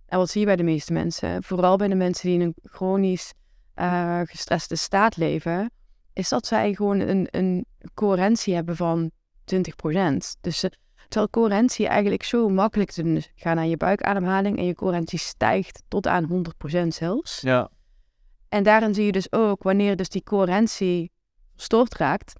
[0.06, 1.42] En wat zie je bij de meeste mensen?
[1.42, 3.32] Vooral bij de mensen die in een chronisch
[3.76, 5.70] uh, gestreste staat leven,
[6.16, 9.10] is dat zij gewoon een, een coherentie hebben van
[9.54, 9.56] 20%.
[10.40, 10.70] Dus uh,
[11.08, 13.30] terwijl coherentie eigenlijk zo makkelijk te doen is.
[13.34, 17.40] Ga naar je buikademhaling en je coherentie stijgt tot aan 100% zelfs.
[17.40, 17.70] Ja.
[18.48, 21.10] En daarin zie je dus ook, wanneer dus die coherentie
[21.54, 22.32] verstoord raakt,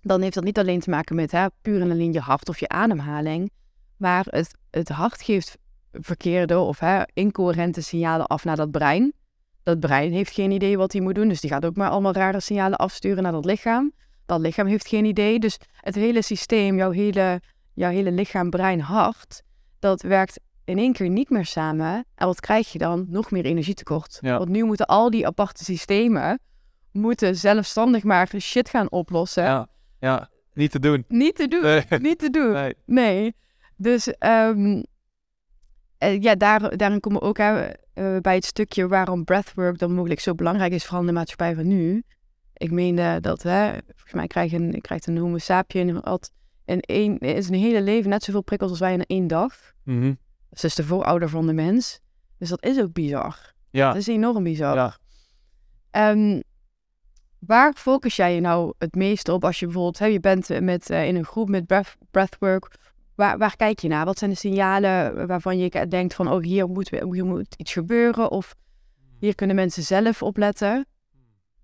[0.00, 2.60] dan heeft dat niet alleen te maken met hè, puur en alleen je hart of
[2.60, 3.50] je ademhaling,
[3.96, 5.58] maar het, het hart geeft
[5.92, 9.12] verkeerde of hè, incoherente signalen af naar dat brein.
[9.62, 12.12] Dat brein heeft geen idee wat hij moet doen, dus die gaat ook maar allemaal
[12.12, 13.92] rare signalen afsturen naar dat lichaam.
[14.26, 17.40] Dat lichaam heeft geen idee, dus het hele systeem, jouw hele,
[17.74, 19.42] jouw hele lichaam, brein, hart,
[19.78, 22.04] dat werkt in één keer niet meer samen.
[22.14, 23.06] En wat krijg je dan?
[23.08, 24.18] Nog meer energietekort.
[24.20, 24.38] Ja.
[24.38, 26.40] Want nu moeten al die aparte systemen
[26.92, 29.44] moeten zelfstandig maar shit gaan oplossen.
[29.44, 29.68] Ja,
[30.00, 31.04] ja, niet te doen.
[31.08, 31.62] Niet te doen.
[31.62, 31.84] Nee.
[31.88, 32.52] Niet te doen.
[32.52, 32.74] Nee.
[32.86, 33.34] Nee.
[33.76, 34.82] Dus ehm,
[36.02, 37.66] eh, ja, daar, daarin komen we ook eh,
[38.20, 41.66] bij het stukje waarom breathwork dan mogelijk zo belangrijk is, vooral in de maatschappij van
[41.66, 42.02] nu.
[42.52, 46.20] Ik meende dat, hè, volgens mij krijgt een, krijgt een homo sapien al
[46.64, 49.54] in, één, in zijn hele leven net zoveel prikkels als wij in één dag.
[49.84, 50.14] Mhm.
[50.50, 52.00] Dat is de voorouder van de mens.
[52.38, 53.52] Dus dat is ook bizar.
[53.70, 54.74] Ja, Dat is enorm bizar.
[54.74, 54.96] ja.
[55.90, 56.40] Ehm,
[57.38, 60.90] waar focus jij je nou het meeste op als je bijvoorbeeld, hè, je bent met,
[60.90, 62.76] eh, in een groep met breath, breathwork,
[63.14, 64.04] waar, waar kijk je naar?
[64.04, 68.30] Wat zijn de signalen waarvan je denkt van, oh hier moet, hier moet iets gebeuren
[68.30, 68.54] of
[69.18, 70.86] hier kunnen mensen zelf opletten?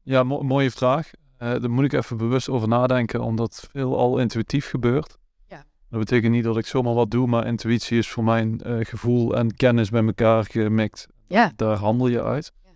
[0.02, 1.10] Ja, mo- mooie vraag.
[1.36, 5.16] Eh daar moet ik even bewust over nadenken, omdat veel al intuïtief gebeurt.
[5.46, 5.64] Ja.
[5.90, 9.36] Dat betekent niet dat ik zomaar wat doe, maar intuïtie is voor mijn eh, gevoel
[9.36, 11.06] en kennis bij elkaar gemixt.
[11.26, 12.52] Ja, Daar handel je uit.
[12.64, 12.70] Ja.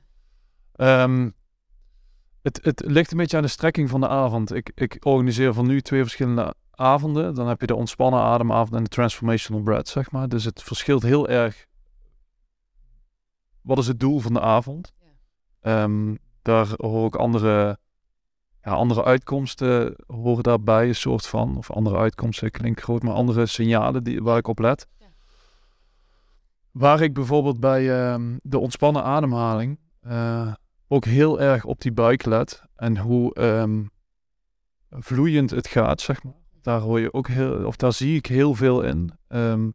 [1.05, 1.31] Ehm,
[2.43, 4.55] het, het ligt een beetje aan de strekking van de avond.
[4.55, 7.35] Ik, ik organiseer van nu twee verschillende avonden.
[7.35, 10.29] Dan heb je de ontspannen ademavond en de transformational breath, zeg maar.
[10.29, 11.67] Dus het verschilt heel erg.
[13.61, 14.93] Wat is het doel van de avond?
[15.01, 15.83] Ja.
[15.83, 17.79] Ehm, daar hoor ik andere,
[18.63, 21.57] ja, andere uitkomsten horen daarbij, een soort van.
[21.57, 24.87] Of andere uitkomsten klinkt groot, maar andere signalen die, waar ik op let.
[24.99, 25.07] Ja.
[26.71, 30.53] Waar ik bijvoorbeeld bij ehm, de ontspannen ademhaling eh,
[30.89, 32.63] ook heel erg op die buik let.
[32.77, 33.85] En hoe ehm,
[34.91, 36.42] vloeiend het gaat, zeg maar.
[36.63, 39.13] Daar hoor je ook heel, of daar zie ik heel veel in.
[39.29, 39.69] Ehm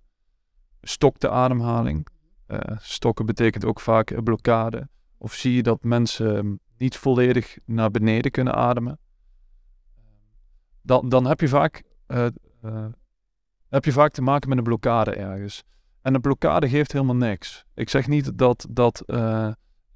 [0.88, 2.08] stok de ademhaling.
[2.46, 4.90] Eh, stokken betekent ook vaak een blokkade.
[5.18, 9.00] Of zie je dat mensen ehm, niet volledig naar beneden kunnen ademen.
[10.82, 12.26] Dan, dan heb, je vaak, eh,
[12.62, 12.86] eh,
[13.70, 15.64] heb je vaak te maken met een blokkade ergens.
[16.02, 17.66] En een blokkade geeft helemaal niks.
[17.74, 18.68] Ik zeg niet dat.
[18.70, 19.04] dat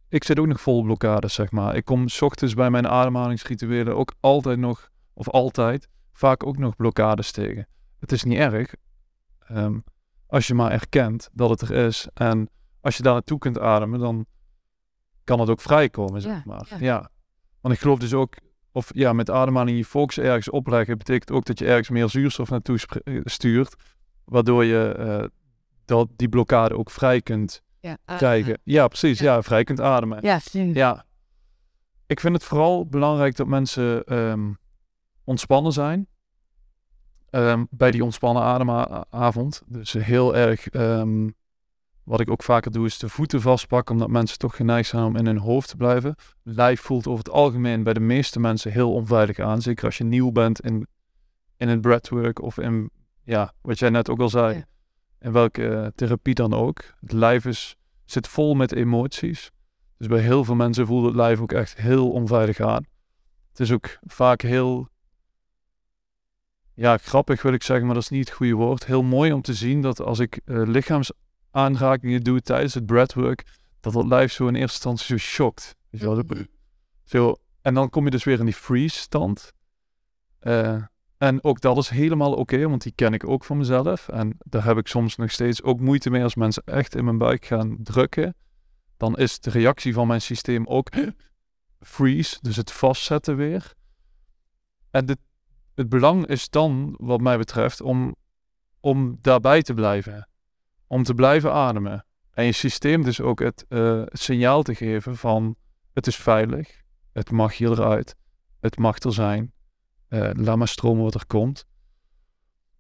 [0.10, 1.76] ik zit ook nog vol blokkades, zeg maar.
[1.76, 6.76] Ik kom 's ochtends bij mijn ademhalingsrituelen ook altijd nog, of altijd, vaak ook nog
[6.76, 7.68] blokkades tegen.
[8.00, 8.74] Het is niet erg.
[9.48, 9.80] ehm,
[10.28, 12.08] als je maar erkent dat het er is.
[12.14, 12.50] En
[12.82, 14.26] als je daar naartoe kunt ademen, dan
[15.24, 16.68] kan het ook vrijkomen, zeg maar.
[16.70, 16.78] ja.
[16.80, 17.10] Ja.
[17.62, 18.36] Want ik geloof dus ook,
[18.72, 22.50] of ja, met ademhaling je focus ergens opleggen, betekent ook dat je ergens meer zuurstof
[22.50, 23.76] naartoe eh, stuurt.
[24.26, 25.28] Waardoor je eh,
[25.86, 27.98] dat die blokkade ook vrij kunt ja.
[28.06, 28.60] krijgen.
[28.64, 29.20] Ja, precies.
[29.20, 29.34] Ja.
[29.34, 30.20] Ja, vrij kunt ademen.
[30.22, 31.06] Ja, Ja.
[32.06, 34.52] Ik vind het vooral belangrijk dat mensen ehm,
[35.32, 36.08] ontspannen zijn.
[37.30, 39.62] Ehm, bij die ontspannen ademavond.
[39.66, 41.30] Dus heel erg, ehm,
[42.04, 45.16] wat ik ook vaker doe, is de voeten vastpakken, omdat mensen toch geneigd zijn om
[45.16, 46.16] in hun hoofd te blijven.
[46.44, 49.62] Lijf voelt over het algemeen bij de meeste mensen heel onveilig aan.
[49.62, 50.88] Zeker als je nieuw bent in,
[51.58, 52.90] in het breathwork of in,
[53.24, 54.66] ja, wat jij net ook al zei, Ja.
[55.20, 56.84] in welke therapie dan ook.
[57.00, 59.52] Het lijf is, zit vol met emoties.
[59.98, 62.86] Dus bij heel veel mensen voelt het lijf ook echt heel onveilig aan.
[63.50, 64.88] Het is ook vaak heel,
[66.74, 68.86] ja, grappig wil ik zeggen, maar dat is niet het goede woord.
[68.86, 73.46] Heel mooi om te zien dat als ik eh, lichaamsaanrakingen doe tijdens het breathwork,
[73.80, 75.76] dat het lijf zo in eerste instantie zo shokt.
[75.90, 76.44] Weet je wel, zo- Mhm.
[77.04, 79.52] zo, en dan kom je dus weer in die freeze stand.
[80.40, 80.84] Eh,
[81.18, 84.08] en ook dat is helemaal oké, want die ken ik ook van mezelf.
[84.08, 87.18] En daar heb ik soms nog steeds ook moeite mee als mensen echt in mijn
[87.18, 88.36] buik gaan drukken.
[88.98, 90.90] Dan is de reactie van mijn systeem ook
[91.80, 93.74] freeze, dus het vastzetten weer.
[94.92, 95.18] En de,
[95.76, 98.16] het belang is dan, wat mij betreft, om,
[98.80, 100.30] om daarbij te blijven.
[100.88, 102.06] Om te blijven ademen.
[102.32, 105.56] En je systeem dus ook het, eh, signaal te geven van
[105.94, 106.82] het is veilig,
[107.14, 108.16] het mag hier eruit,
[108.60, 109.54] het mag er zijn,
[110.08, 111.66] eh, laat maar stromen wat er komt.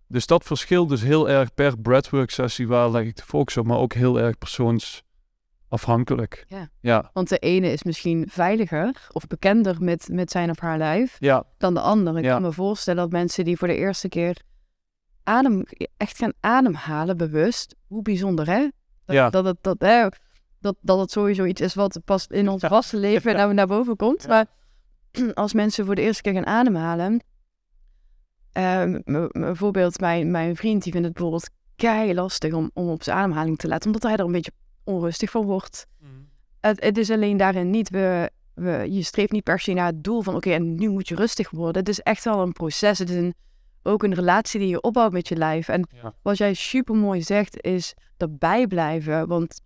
[0.07, 3.65] Dus dat verschilt dus heel erg per breathwork sessie, waar leg ik de focus op,
[3.65, 4.37] maar ook heel erg
[5.71, 6.45] persoonsafhankelijk.
[6.47, 6.69] Ja.
[6.79, 11.15] Ja, Want de ene is misschien veiliger of bekender met, met zijn of haar lijf
[11.19, 12.17] ja, dan de ander.
[12.17, 12.33] Ik Ja.
[12.33, 14.37] kan me voorstellen dat mensen die voor de eerste keer
[15.23, 15.63] adem,
[15.97, 18.67] echt gaan ademhalen bewust, hoe bijzonder hè?
[19.05, 19.29] Dat, Ja.
[19.29, 20.07] dat, het, dat, hè,
[20.59, 23.95] dat, dat het sowieso iets is wat pas in ons vaste leven naar, naar boven
[23.95, 24.27] komt.
[24.27, 24.45] Maar
[25.33, 27.23] als mensen voor de eerste keer gaan ademhalen,
[28.51, 28.99] ehm,
[29.31, 33.57] bijvoorbeeld mijn, mijn vriend die vindt het bijvoorbeeld kei lastig om, om op zijn ademhaling
[33.57, 34.51] te letten, omdat hij er een beetje
[34.83, 35.87] onrustig van wordt.
[36.59, 40.03] Het, het is alleen daarin niet, we, we, je streeft niet per se naar het
[40.03, 41.79] doel van oké, en nu moet je rustig worden.
[41.81, 42.99] Het is echt wel een proces.
[42.99, 43.33] Het is een,
[43.83, 45.67] ook een relatie die je opbouwt met je lijf.
[45.67, 46.13] En Ja.
[46.21, 49.27] wat jij super mooi zegt, is erbij blijven.
[49.27, 49.61] Want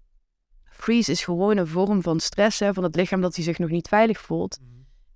[0.63, 3.69] freeze is gewoon een vorm van stress hè, van het lichaam dat hij zich nog
[3.69, 4.57] niet veilig voelt.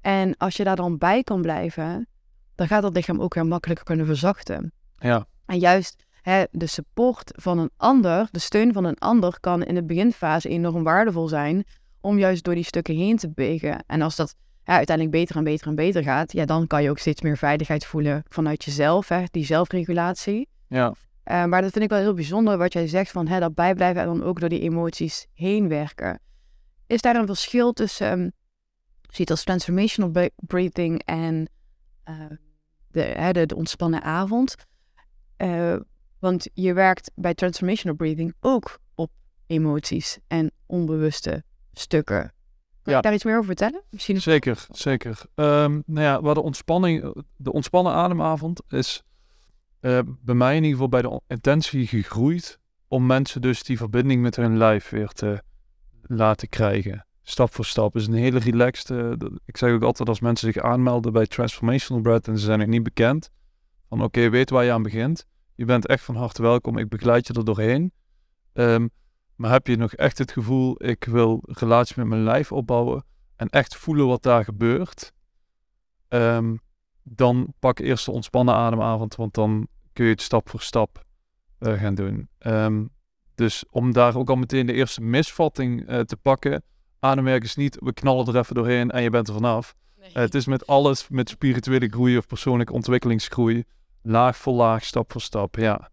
[0.02, 2.08] En als je daar dan bij kan blijven,
[2.56, 4.72] dan gaat dat lichaam ook weer makkelijker kunnen verzachten.
[4.98, 6.06] ja, En juist
[6.52, 10.84] de support van een ander, de steun van een ander, kan in de beginfase enorm
[10.84, 11.64] waardevol zijn
[12.02, 13.84] om juist door die stukken heen te bewegen.
[13.88, 16.90] En als dat ja, uiteindelijk beter en beter en beter gaat, ja, dan kan je
[16.90, 20.48] ook steeds meer veiligheid voelen vanuit jezelf, hè, die zelfregulatie.
[20.68, 23.54] Ja, Eh, maar dat vind ik wel heel bijzonder wat jij zegt van hè, dat
[23.54, 26.20] bijblijven en dan ook door die emoties heen werken.
[26.88, 28.32] Is daar een verschil tussen, um,
[29.10, 31.50] ziet als transformational bre- breathing en
[32.04, 32.16] eh,
[32.92, 34.56] de, hè, de, de ontspannen avond?
[35.38, 35.76] Eh,
[36.20, 39.12] want je werkt bij transformational breathing ook op
[39.48, 42.22] emoties en onbewuste stukken.
[42.82, 42.96] Kan Ja.
[42.96, 43.84] je daar iets meer over vertellen?
[43.90, 45.22] Misschien is- zeker, zeker.
[45.36, 49.04] Ehm, nou ja, waar de ontspanning, de ontspannen ademavond is
[49.80, 54.22] eh, bij mij in ieder geval bij de intentie gegroeid om mensen dus die verbinding
[54.22, 55.42] met hun lijf weer te
[56.02, 57.06] laten krijgen.
[57.22, 57.96] Stap voor stap.
[57.96, 58.90] is een hele relaxed.
[59.46, 62.68] ik zeg ook altijd als mensen zich aanmelden bij Transformational Breath en ze zijn nog
[62.68, 63.30] niet bekend.
[63.90, 65.26] Van oké, weet waar je aan begint.
[65.60, 66.78] Je bent echt van harte welkom.
[66.78, 67.92] Ik begeleid je er doorheen.
[68.54, 68.88] Ehm,
[69.36, 73.50] maar heb je nog echt het gevoel, ik wil relatie met mijn lijf opbouwen en
[73.50, 75.14] echt voelen wat daar gebeurt,
[76.08, 76.56] ehm,
[77.04, 81.06] dan pak eerst de ontspannen ademavond, want dan kun je het stap voor stap
[81.58, 82.30] eh, gaan doen.
[82.38, 82.86] Ehm,
[83.36, 86.64] dus om daar ook al meteen de eerste misvatting eh, te pakken,
[87.00, 89.76] ademwerk is niet, we knallen er even doorheen en je bent er vanaf.
[90.00, 93.64] Eh, het is met alles, met spirituele groei of persoonlijke ontwikkelingsgroei,
[94.02, 95.90] laag voor laag, stap voor stap, ja.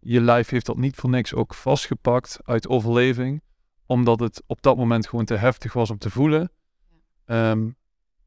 [0.00, 3.42] Je lijf heeft dat niet voor niks ook vastgepakt uit overleving,
[3.86, 6.50] omdat het op dat moment gewoon te heftig was om te voelen.
[7.24, 7.70] Ehm,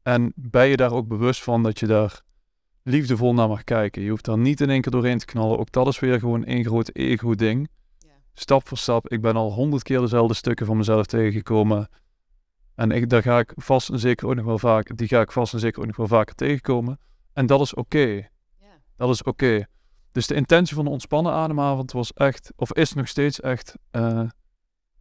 [0.02, 2.22] en ben je daar ook bewust van dat je daar
[2.82, 4.02] liefdevol naar mag kijken.
[4.02, 5.58] Je hoeft daar niet in één keer doorheen te knallen.
[5.58, 7.68] Ook dat is weer gewoon één groot ego-ding.
[8.34, 9.08] Stap voor stap.
[9.08, 11.88] Ik ben al honderd keer dezelfde stukken van mezelf tegengekomen.
[12.74, 15.32] En ik, daar ga ik vast en zeker ook nog wel vaak, die ga ik
[15.32, 16.98] vast en zeker ook nog wel vaker tegenkomen.
[17.32, 18.28] En dat is oké.
[18.96, 19.66] Dat is oké.
[20.12, 24.28] Dus de intentie van de ontspannen ademavond was echt, of is nog steeds echt, eh,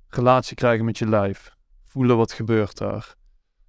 [0.08, 1.56] relatie krijgen met je lijf.
[1.84, 3.16] Voelen wat gebeurt daar.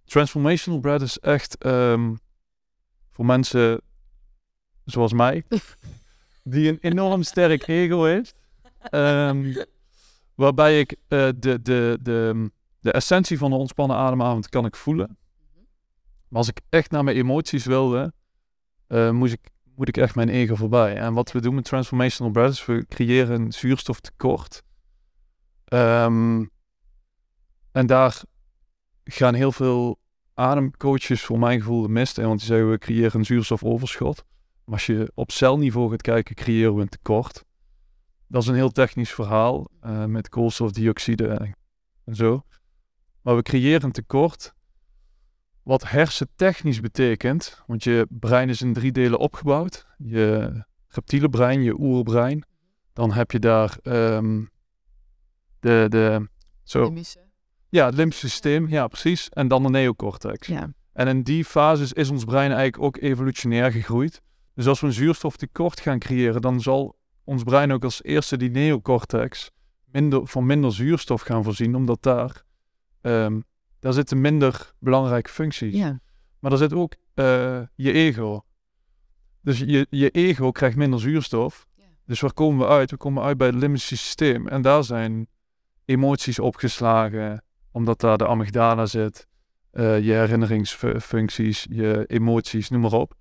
[0.05, 2.15] Transformational breath is echt ehm,
[3.11, 3.81] voor mensen
[4.85, 5.45] zoals mij,
[6.43, 8.35] die een enorm sterk ego heeft.
[8.81, 9.65] Ehm,
[10.35, 15.19] waarbij ik eh, de, de, de, de essentie van de ontspannen ademavond kan ik voelen.
[16.29, 18.13] Maar als ik echt naar mijn emoties wilde,
[18.87, 20.97] eh, moest ik, moet ik echt mijn ego voorbij.
[20.97, 24.63] En wat we doen met Transformational Breath is we creëren een zuurstoftekort.
[25.65, 26.45] Ehm,
[27.73, 28.23] en daar
[29.05, 29.99] gaan heel veel
[30.35, 32.27] ademcoaches voor mijn gevoel de mist in.
[32.27, 34.25] Want die zeggen we creëren een zuurstofoverschot.
[34.65, 37.45] Maar als je op celniveau gaat kijken, creëren we een tekort.
[38.27, 41.55] Dat is een heel technisch verhaal eh, met koolstofdioxide
[42.05, 42.45] en zo.
[43.23, 44.55] Maar we creëren een tekort
[45.65, 47.63] wat hersentechnisch betekent.
[47.67, 49.87] Want je brein is in drie delen opgebouwd.
[49.99, 50.53] Je
[50.89, 52.45] reptiele brein, je oerbrein.
[52.93, 54.45] Dan heb je daar ehm,
[55.61, 56.29] de, de,
[56.63, 56.95] zo,
[57.69, 59.29] ja, het limbisch systeem, ja precies.
[59.29, 60.47] En dan de neocortex.
[60.47, 60.73] Ja.
[60.93, 64.23] En in die fases is ons brein eigenlijk ook evolutionair gegroeid.
[64.55, 68.51] Dus als we een zuurstoftekort gaan creëren, dan zal ons brein ook als eerste die
[68.51, 69.51] neocortex
[69.85, 72.43] minder, van minder zuurstof gaan voorzien, omdat daar,
[73.01, 73.41] ehm,
[73.85, 75.75] daar zitten minder belangrijke functies.
[75.75, 76.01] ja.
[76.39, 78.45] Maar er zit ook eh, je ego.
[79.41, 81.67] Dus je, je ego krijgt minder zuurstof.
[81.75, 81.85] Ja.
[82.07, 82.91] Dus waar komen we uit?
[82.91, 84.49] We komen uit bij het limbisch systeem.
[84.49, 85.29] En daar zijn
[85.85, 89.27] emoties opgeslagen, omdat daar de amygdala zit.
[89.71, 93.15] eh, je herinneringsfuncties, je emoties, noem maar op.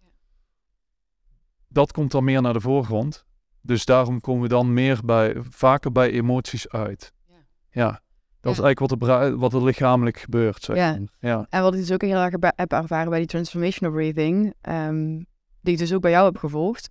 [1.67, 3.25] Dat komt dan meer naar de voorgrond.
[3.61, 7.13] Dus daarom komen we dan meer bij, vaker bij emoties uit.
[7.27, 7.35] Ja.
[7.69, 8.01] Ja,
[8.43, 10.63] dat is eigenlijk wat er, wat er lichamelijk gebeurt.
[10.63, 10.99] Zeg Ja.
[11.19, 11.45] ja.
[11.49, 15.21] En wat ik dus ook heel erg heb, ervaren bij die transformational breathing, ehm,
[15.61, 16.89] die ik dus ook bij jou heb gevolgd,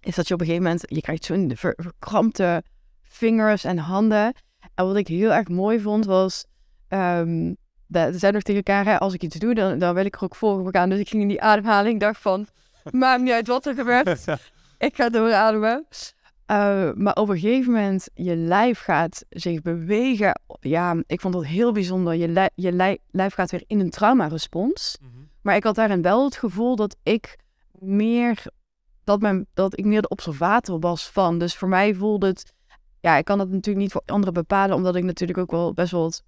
[0.00, 2.62] is dat je op een gegeven moment, je krijgt zo'n ver- verkrampte
[3.02, 4.34] vingers en handen.
[4.74, 6.44] En wat ik heel erg mooi vond was,
[6.88, 7.52] ehm
[7.86, 10.36] dat, nog tegen elkaar, hè, als ik iets doe, dan, dan wil ik er ook
[10.36, 10.88] voor gaan.
[10.88, 12.46] Dus ik ging in die ademhaling, dacht van,
[12.90, 14.24] maakt niet uit wat er gebeurt,
[14.78, 15.86] ik ga doorademen.
[16.50, 20.40] Eh, maar op een gegeven moment, je lijf gaat zich bewegen.
[20.60, 22.14] Ja, ik vond dat heel bijzonder.
[22.14, 24.98] Je, je lij- lijf gaat weer in een traumarespons.
[25.42, 27.36] Maar ik had daarin wel het gevoel dat ik
[27.78, 28.42] meer,
[29.04, 31.38] dat, mijn, dat ik meer de observator was van.
[31.38, 32.52] Dus voor mij voelde het,
[33.00, 35.90] ja, ik kan dat natuurlijk niet voor anderen bepalen, omdat ik natuurlijk ook wel best
[35.90, 36.22] wel wat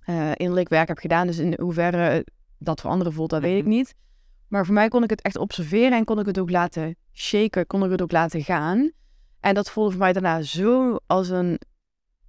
[0.00, 1.26] eh, innerlijk werk heb gedaan.
[1.26, 2.26] Dus in hoeverre
[2.58, 3.70] dat voor anderen voelt, dat weet ik Mhm.
[3.74, 3.94] niet.
[4.48, 7.66] Maar voor mij kon ik het echt observeren en kon ik het ook laten shaken,
[7.66, 8.90] kon ik het ook laten gaan.
[9.44, 11.58] En dat voelde voor mij daarna zo als een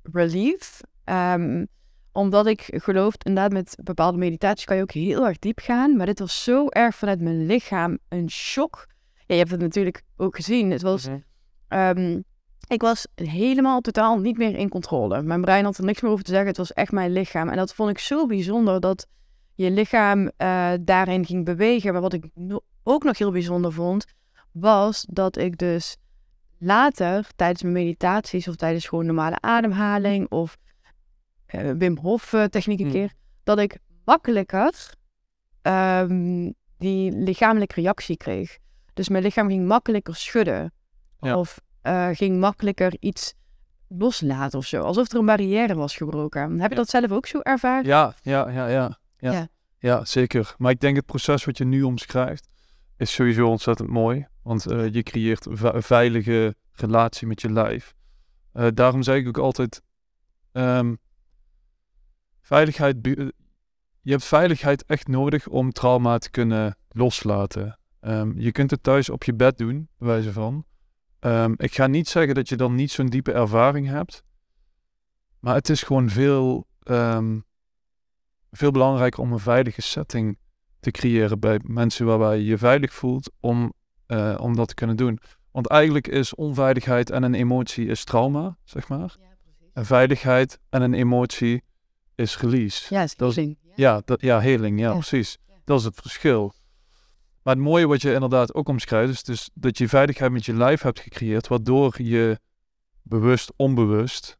[0.03, 0.81] relief.
[1.03, 1.65] Ehm,
[2.11, 5.95] omdat ik geloof, inderdaad, met bepaalde meditaties kan je ook heel erg diep gaan.
[5.95, 8.85] Maar dit was zo erg vanuit mijn lichaam een shock.
[9.15, 10.71] Ja, je hebt het natuurlijk ook gezien.
[10.71, 11.19] Het was Mhm.
[11.67, 12.21] Ehm,
[12.67, 15.21] ik was helemaal totaal niet meer in controle.
[15.21, 16.47] Mijn brein had er niks meer over te zeggen.
[16.47, 17.49] Het was echt mijn lichaam.
[17.49, 19.07] En dat vond ik zo bijzonder dat
[19.53, 21.93] je lichaam eh, daarin ging bewegen.
[21.93, 22.25] Maar wat ik
[22.83, 24.05] ook nog heel bijzonder vond,
[24.51, 25.97] was dat ik dus
[26.57, 30.57] later tijdens mijn meditaties of tijdens gewoon normale ademhaling of
[31.55, 33.11] uh, Wim Hof uh, techniek een keer,
[33.43, 34.93] dat ik makkelijker
[35.61, 38.57] um, die lichamelijke reactie kreeg.
[38.93, 40.73] Dus mijn lichaam ging makkelijker schudden.
[41.19, 43.33] Of uh, ging makkelijker iets
[43.87, 44.81] loslaten of zo.
[44.81, 46.59] Alsof er een barrière was gebroken.
[46.59, 47.85] Heb je dat zelf ook zo ervaren?
[47.85, 48.67] Ja, ja, ja.
[48.69, 49.47] Ja, ja.
[49.79, 50.55] ja zeker.
[50.57, 52.47] Maar ik denk het proces wat je nu omschrijft,
[52.97, 54.27] is sowieso ontzettend mooi.
[54.41, 57.95] Want uh, je creëert een veilige relatie met je lijf.
[58.53, 59.81] Uh, daarom zeg ik ook altijd,
[60.51, 60.97] um,
[62.41, 62.97] veiligheid,
[64.01, 67.79] je hebt veiligheid echt nodig om trauma te kunnen loslaten.
[68.01, 70.65] Um, je kunt het thuis op je bed doen, wijze van.
[71.19, 74.23] Um, ik ga niet zeggen dat je dan niet zo'n diepe ervaring hebt.
[75.39, 76.67] Maar het is gewoon veel,
[78.51, 80.37] veel belangrijker om een veilige setting
[80.85, 83.73] te creëren bij mensen waarbij je je veilig voelt om,
[84.07, 85.19] uh, om dat te kunnen doen.
[85.51, 88.99] Want eigenlijk is onveiligheid en een emotie is trauma, zeg maar.
[88.99, 89.05] Ja,
[89.43, 89.71] precies.
[89.73, 91.63] En veiligheid en een emotie
[92.15, 92.93] is release.
[92.93, 94.93] Ja, is dat is, ja, dat, ja, heling, ja, ja.
[94.93, 95.37] precies.
[95.63, 96.53] Dat is het verschil.
[97.43, 100.53] Maar het mooie wat je inderdaad ook omschrijft, is dus dat je veiligheid met je
[100.53, 102.39] lijf hebt gecreëerd, waardoor je
[103.01, 104.37] bewust, onbewust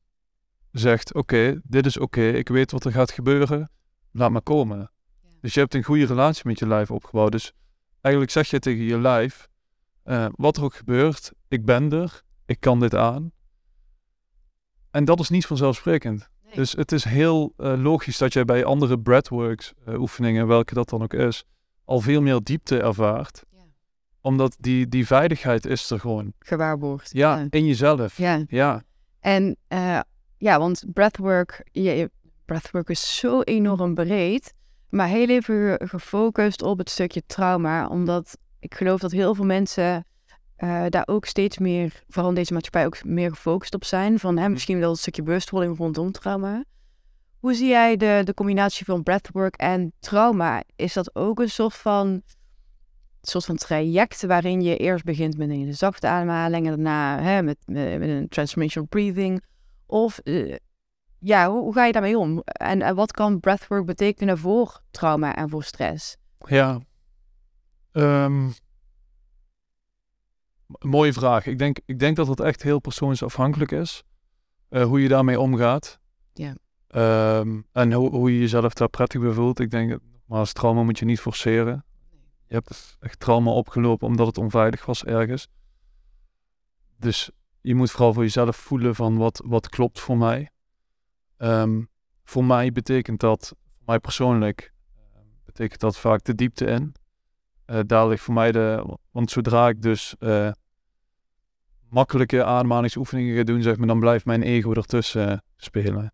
[0.72, 3.70] zegt: Oké, dit is oké, ik weet wat er gaat gebeuren,
[4.12, 4.90] laat maar komen.
[5.46, 7.32] Dus je hebt een goede relatie met je lijf opgebouwd.
[7.32, 7.54] Dus
[8.02, 9.48] eigenlijk zeg je tegen je lijf:
[10.06, 13.32] uh, Wat er ook gebeurt, ik ben er, ik kan dit aan.
[14.92, 16.30] En dat is niet vanzelfsprekend.
[16.54, 20.90] Dus het is heel uh, logisch dat jij bij andere breathworks uh, oefeningen, welke dat
[20.90, 21.46] dan ook is,
[21.84, 23.44] al veel meer diepte ervaart.
[23.52, 23.60] Ja.
[24.22, 26.34] Omdat die, die veiligheid is er gewoon.
[26.40, 27.12] Gewaarborgd.
[27.14, 27.48] Ja, ja.
[27.50, 28.18] in jezelf.
[28.18, 28.44] Ja.
[28.48, 28.84] ja.
[29.20, 29.58] En
[30.38, 32.12] ja, want breathwork, je,
[32.46, 34.54] breathwork is zo enorm breed.
[34.90, 37.88] Maar heel even gefocust op het stukje trauma.
[37.88, 40.06] Omdat ik geloof dat heel veel mensen
[40.58, 44.20] uh, daar ook steeds meer, vooral in deze maatschappij, ook meer gefocust op zijn.
[44.20, 44.52] Van hè, hm.
[44.52, 46.64] misschien wel een stukje bewustwording rondom trauma.
[47.40, 50.64] Hoe zie jij de, de combinatie van breathwork en trauma?
[50.76, 52.22] Is dat ook een soort van,
[53.22, 57.58] soort van traject waarin je eerst begint met een zachte ademhaling en daarna hè, met,
[57.66, 59.44] met, met een transformational breathing?
[59.86, 60.56] Of uh,
[61.20, 62.42] ja, hoe, hoe, ga je daarmee om?
[62.44, 66.18] En, en wat kan breathwork betekenen voor trauma en voor stress?
[66.38, 66.80] Ja,
[67.92, 68.54] um,
[70.80, 71.46] mooie vraag.
[71.46, 74.04] Ik denk, ik denk dat het echt heel persoonsafhankelijk is.
[74.70, 76.00] Uh, hoe je daarmee omgaat.
[76.34, 76.56] Ja.
[77.40, 79.60] Um, en hoe, hoe je jezelf daar prettig bij voelt.
[79.60, 81.86] Ik denk, maar als trauma moet je niet forceren.
[82.48, 85.48] Je hebt echt trauma opgelopen omdat het onveilig was ergens.
[86.98, 87.30] Dus
[87.62, 90.50] je moet vooral voor jezelf voelen van wat, wat klopt voor mij.
[91.46, 91.90] Um,
[92.24, 94.74] voor mij betekent dat, voor mij persoonlijk,
[95.14, 96.96] ehm, betekent dat vaak de diepte in.
[97.68, 100.52] Uh, daar ligt voor mij de, want zodra ik dus uh,
[101.90, 106.14] makkelijke ademhalingsoefeningen ga doen, zeg maar, dan blijft mijn ego ertussen uh, spelen.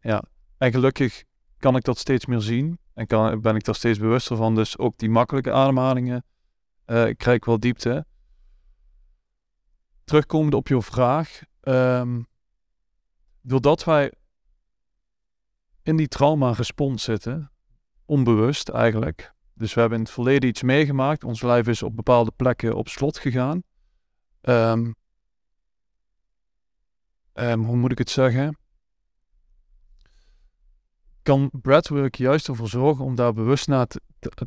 [0.00, 0.22] Ja,
[0.58, 1.24] en gelukkig
[1.58, 4.54] kan ik dat steeds meer zien en kan, ben ik daar steeds bewuster van.
[4.54, 6.24] Dus ook die makkelijke ademhalingen
[6.86, 8.06] uh, krijg ik wel diepte.
[10.04, 11.40] Terugkomend op jouw vraag.
[11.62, 12.26] Um,
[13.40, 14.12] doordat wij
[15.82, 17.50] in die trauma-respons zitten,
[18.04, 19.32] onbewust eigenlijk.
[19.54, 21.24] Dus we hebben in het verleden iets meegemaakt.
[21.24, 23.62] Ons lijf is op bepaalde plekken op slot gegaan.
[24.42, 24.94] Um,
[27.34, 28.56] um, hoe moet ik het zeggen?
[31.22, 33.86] kan breathwork juist ervoor zorgen om daar bewust naar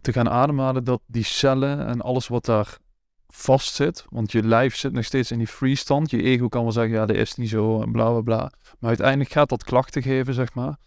[0.02, 2.78] te, gaan ademhalen, dat die cellen en alles wat daar
[3.28, 6.72] vast zit, want je lijf zit nog steeds in die freestand, je ego kan wel
[6.72, 8.52] zeggen, ja, dat is niet zo, en bla bla bla.
[8.80, 10.78] Maar uiteindelijk gaat dat klachten geven, zeg maar.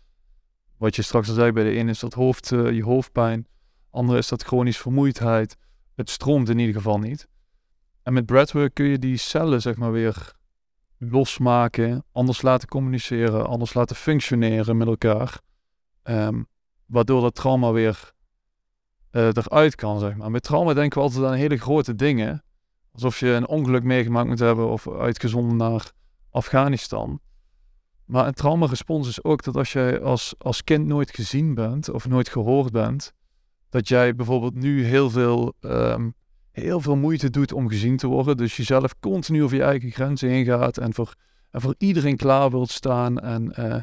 [0.79, 3.47] Wat je straks al zei, bij de ene is dat hoofd, uh, je hoofdpijn,
[3.91, 5.57] andere is dat chronisch vermoeidheid.
[5.95, 7.29] Het stroomt in ieder geval niet.
[8.03, 10.33] En met breathwork kun je die cellen, zeg maar, weer
[10.99, 15.41] losmaken, anders laten communiceren, anders laten functioneren met elkaar.
[16.03, 16.47] Um,
[16.87, 18.13] waardoor dat trauma weer
[19.13, 20.31] uh, eruit kan, zeg maar.
[20.31, 22.45] Met trauma denken we altijd aan hele grote dingen.
[22.93, 25.93] Alsof je een ongeluk meegemaakt moet hebben of uitgezonden naar
[26.31, 27.21] Afghanistan.
[28.09, 32.09] Maar een traumarespons is ook dat als jij als, als kind nooit gezien bent of
[32.09, 33.13] nooit gehoord bent,
[33.69, 36.15] dat jij bijvoorbeeld nu heel veel, um,
[36.51, 38.37] heel veel moeite doet om gezien te worden.
[38.37, 41.15] Dus jezelf continu over je eigen grenzen heen gaat en voor,
[41.51, 43.77] en voor iedereen klaar wilt staan en uh,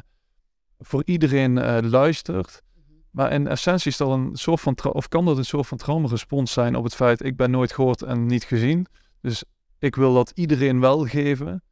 [0.78, 2.62] voor iedereen uh, luistert.
[3.10, 6.52] Maar in essentie is dat een soort van, of kan dat een soort van traumarespons
[6.52, 8.86] zijn op het feit, ik ben nooit gehoord en niet gezien.
[9.20, 9.44] Dus
[9.78, 11.62] ik wil dat iedereen wel geven,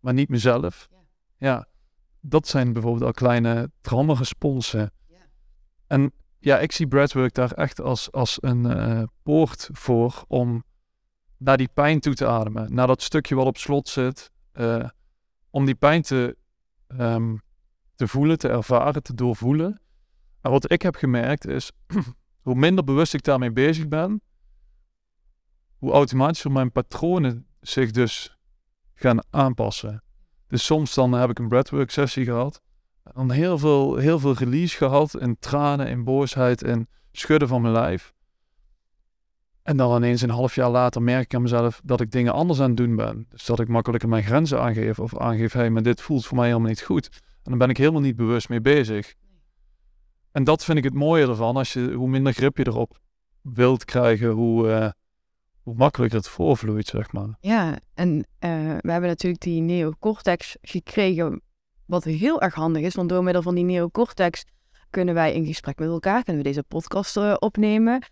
[0.00, 0.88] maar niet mezelf.
[1.38, 1.70] Ja.
[2.22, 4.92] Ja, dat zijn bijvoorbeeld al kleine traumaresponsen.
[5.86, 10.64] En ja, ik zie breathwork daar echt als, als een eh, poort voor om
[11.36, 12.74] naar die pijn toe te ademen.
[12.74, 14.30] Naar dat stukje wat op slot zit.
[14.52, 14.88] eh,
[15.50, 16.36] om die pijn te,
[16.86, 17.36] ehm,
[17.94, 19.80] te voelen, te ervaren, te doorvoelen.
[20.40, 21.72] En wat ik heb gemerkt is,
[22.46, 24.22] hoe minder bewust ik daarmee bezig ben,
[25.78, 28.36] hoe automatischer mijn patronen zich dus
[28.94, 30.02] gaan aanpassen.
[30.52, 32.62] Dus soms dan heb ik een breathwork sessie gehad.
[33.14, 37.74] Dan heel veel, heel veel release gehad in tranen, in boosheid, in schudden van mijn
[37.74, 38.12] lijf.
[39.62, 42.60] En dan ineens een half jaar later merk ik aan mezelf dat ik dingen anders
[42.60, 43.26] aan het doen ben.
[43.28, 46.36] Dus dat ik makkelijker mijn grenzen aangeef of aangeef, hé, hey, maar dit voelt voor
[46.36, 47.08] mij helemaal niet goed.
[47.14, 49.14] En dan ben ik helemaal niet bewust mee bezig.
[50.32, 51.56] En dat vind ik het mooie ervan.
[51.56, 52.98] Als je, hoe minder grip je erop
[53.40, 54.90] wilt krijgen, hoe, eh,
[55.62, 57.36] hoe makkelijker het voorvloeit, zeg maar.
[57.40, 58.50] Ja, en eh,
[58.80, 61.42] we hebben natuurlijk die neocortex gekregen,
[61.86, 64.44] wat heel erg handig is, want door middel van die neocortex
[64.90, 68.04] kunnen wij in gesprek met elkaar, kunnen we deze podcast eh, opnemen.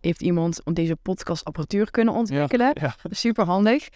[0.00, 2.70] Heeft iemand deze podcastapparatuur kunnen ontwikkelen?
[2.80, 3.88] Ja, Super handig.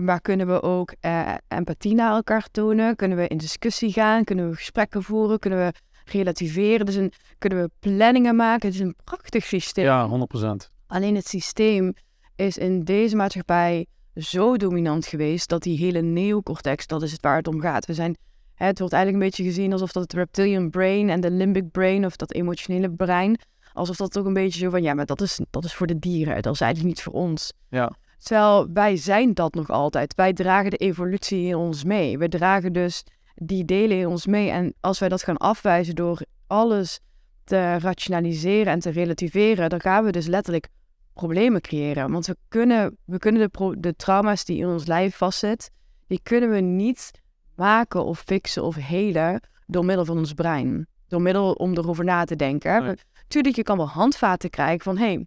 [0.00, 2.96] maar kunnen we ook eh, empathie naar elkaar tonen?
[2.96, 4.24] Kunnen we in discussie gaan?
[4.24, 5.38] Kunnen we gesprekken voeren?
[5.38, 5.72] Kunnen we
[6.04, 6.86] relativeren?
[6.86, 8.66] Dus een, kunnen we planningen maken?
[8.68, 9.84] Het is een prachtig systeem.
[9.84, 10.26] ja
[10.68, 10.70] 100%.
[10.86, 11.94] Alleen het systeem
[12.36, 17.36] is in deze maatschappij zo dominant geweest dat die hele neocortex, dat is het waar
[17.36, 17.86] het om gaat.
[17.86, 18.16] We zijn,
[18.54, 22.04] het wordt eigenlijk een beetje gezien alsof dat het reptilian brain en de limbic brain,
[22.04, 23.38] of dat emotionele brein,
[23.72, 25.98] alsof dat ook een beetje zo van, ja, maar dat is, dat is voor de
[25.98, 27.52] dieren, dat is eigenlijk niet voor ons.
[27.68, 27.92] Ja.
[28.18, 30.14] Terwijl wij zijn dat nog altijd.
[30.14, 32.18] Wij dragen de evolutie in ons mee.
[32.18, 33.04] We dragen dus
[33.34, 34.50] die delen in ons mee.
[34.50, 37.00] En als wij dat gaan afwijzen door alles
[37.44, 40.68] te rationaliseren en te relativeren, dan gaan we dus letterlijk
[41.12, 42.10] problemen creëren.
[42.10, 45.72] Want we kunnen, we kunnen de, pro- de trauma's die in ons lijf vastzitten,
[46.06, 47.10] die kunnen we niet
[47.54, 50.86] maken of fixen of helen door middel van ons brein.
[51.08, 52.82] Door middel om erover na te denken.
[52.84, 52.94] Nee.
[53.28, 55.26] Tuurlijk, je kan wel handvaten krijgen van, hé, hey,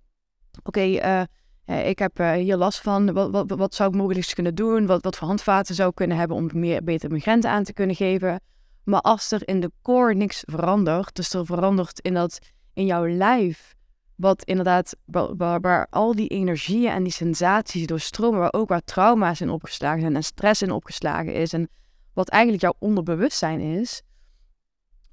[0.63, 1.21] oké, eh,
[1.65, 4.85] eh, ik heb eh, hier last van, wat, wat, wat zou ik mogelijk kunnen doen?
[4.85, 7.73] Wat, wat voor handvaten zou ik kunnen hebben om meer, beter mijn grenzen aan te
[7.73, 8.39] kunnen geven?
[8.83, 12.39] Maar als er in de core niks verandert, dus er verandert in, dat,
[12.73, 13.74] in jouw lijf,
[14.15, 14.95] wat inderdaad,
[15.37, 20.15] waar, al die energieën en die sensaties doorstromen, waar ook waar trauma's in opgeslagen zijn
[20.15, 21.69] en stress in opgeslagen is en
[22.13, 24.01] wat eigenlijk jouw onderbewustzijn is,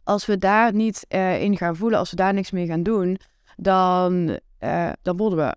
[0.05, 3.19] als we daar niet eh, in gaan voelen, als we daar niks mee gaan doen,
[3.57, 5.57] dan, eh, dan worden we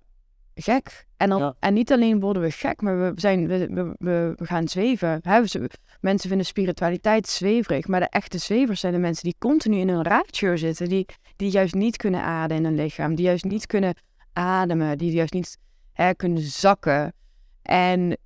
[0.62, 1.06] gek.
[1.18, 1.56] En, dan, Ja.
[1.60, 5.20] en niet alleen worden we gek, maar we, zijn, we, we, we, we gaan zweven.
[5.22, 5.70] Hè, we-
[6.02, 10.04] mensen vinden spiritualiteit zweverig, maar de echte zwevers zijn de mensen die continu in een
[10.04, 13.96] ratio zitten, die, die juist niet kunnen ademen in hun lichaam, die juist niet kunnen
[14.34, 15.58] ademen, die juist niet
[15.94, 17.14] hè, kunnen zakken.
[17.62, 18.18] En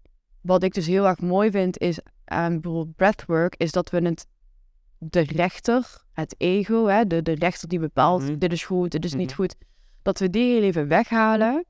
[0.41, 4.25] wat ik dus heel erg mooi vind is aan bijvoorbeeld breathwork, is dat we het,
[4.97, 8.37] de rechter, het ego, hè, de, de rechter die bepaalt, Mhm.
[8.37, 9.35] dit is goed, dit is niet Mhm.
[9.35, 9.55] goed,
[10.01, 11.65] dat we die heel even weghalen.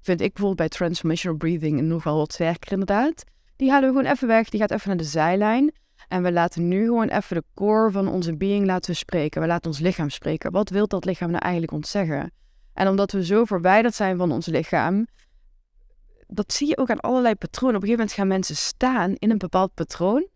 [0.00, 3.24] Vind ik bijvoorbeeld bij transformational breathing nogal wat sterker inderdaad.
[3.58, 5.72] Die halen we gewoon even weg, die gaat even naar de zijlijn.
[6.08, 9.40] En we laten nu gewoon even de core van onze being laten spreken.
[9.40, 10.52] We laten ons lichaam spreken.
[10.52, 12.32] Wat wil dat lichaam nou eigenlijk ons zeggen?
[12.72, 15.06] En omdat we zo verwijderd zijn van ons lichaam,
[16.26, 17.76] dat zie je ook aan allerlei patronen.
[17.76, 20.26] Op een gegeven moment gaan mensen staan in een bepaald patroon.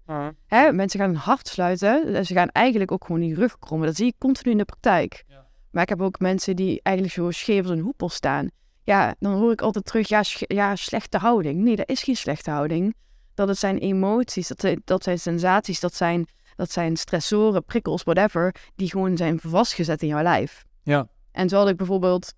[0.46, 2.14] Hè, mensen gaan hun hart sluiten.
[2.14, 3.86] En ze gaan eigenlijk ook gewoon die rug krommen.
[3.86, 5.24] Dat zie je continu in de praktijk.
[5.26, 5.46] Ja.
[5.70, 8.50] Maar ik heb ook mensen die eigenlijk zo scheef als een hoepel staan.
[8.84, 11.60] Ja, dan hoor ik altijd terug, ja, ja, slechte houding.
[11.60, 12.94] Nee, dat is geen slechte houding.
[13.34, 16.26] Dat het zijn emoties, dat zijn, dat zijn sensaties, dat zijn,
[16.56, 20.64] dat zijn stressoren, prikkels, whatever, die gewoon zijn vastgezet in jouw lijf.
[20.82, 21.08] Ja.
[21.32, 22.32] En zo had ik bijvoorbeeld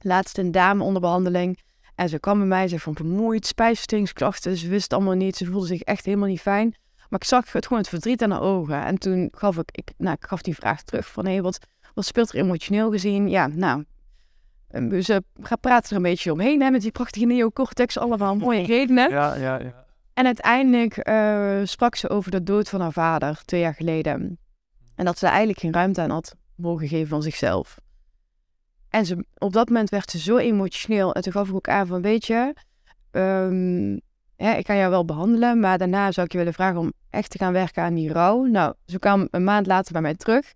[0.00, 1.58] laatst een dame onder behandeling.
[1.94, 4.56] En ze kwam bij mij, ze vond vermoeid, spijsverteringsklachten.
[4.56, 6.74] Ze wist het allemaal niet, ze voelde zich echt helemaal niet fijn.
[7.08, 8.84] Maar ik zag het gewoon het verdriet aan haar ogen.
[8.84, 11.58] En toen gaf ik, ik, nou, ik gaf die vraag terug van, hé, wat,
[11.94, 13.28] wat speelt er emotioneel gezien?
[13.28, 13.84] Ja, nou,
[14.68, 18.66] eh, ze gaat praten er een beetje omheen hè, met die prachtige neocortex, allemaal mooie
[18.76, 19.10] redenen.
[19.10, 19.86] Ja, ja, ja.
[20.18, 24.38] En uiteindelijk eh, sprak ze over de dood van haar vader, twee jaar geleden.
[24.94, 27.78] En dat ze daar eigenlijk geen ruimte aan had mogen geven van zichzelf.
[28.88, 31.14] En ze, op dat moment werd ze zo emotioneel.
[31.14, 32.54] En toen gaf ik ook aan van, weet je,
[33.10, 33.92] ehm,
[34.58, 37.38] ik kan jou wel behandelen, maar daarna zou ik je willen vragen om echt te
[37.38, 38.44] gaan werken aan die rouw.
[38.44, 40.52] Nou, ze kwam een maand later bij mij terug.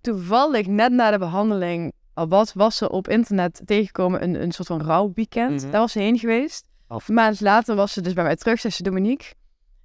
[0.00, 4.68] Toevallig, net na de behandeling, al wat was ze op internet tegengekomen, een, een soort
[4.68, 5.62] van rouwweekend.
[5.62, 5.70] Mhm.
[5.70, 6.72] Daar was ze heen geweest.
[6.86, 7.08] Af.
[7.08, 8.60] Een maand later was ze dus bij mij terug.
[8.60, 9.32] Zei ze, Dominique,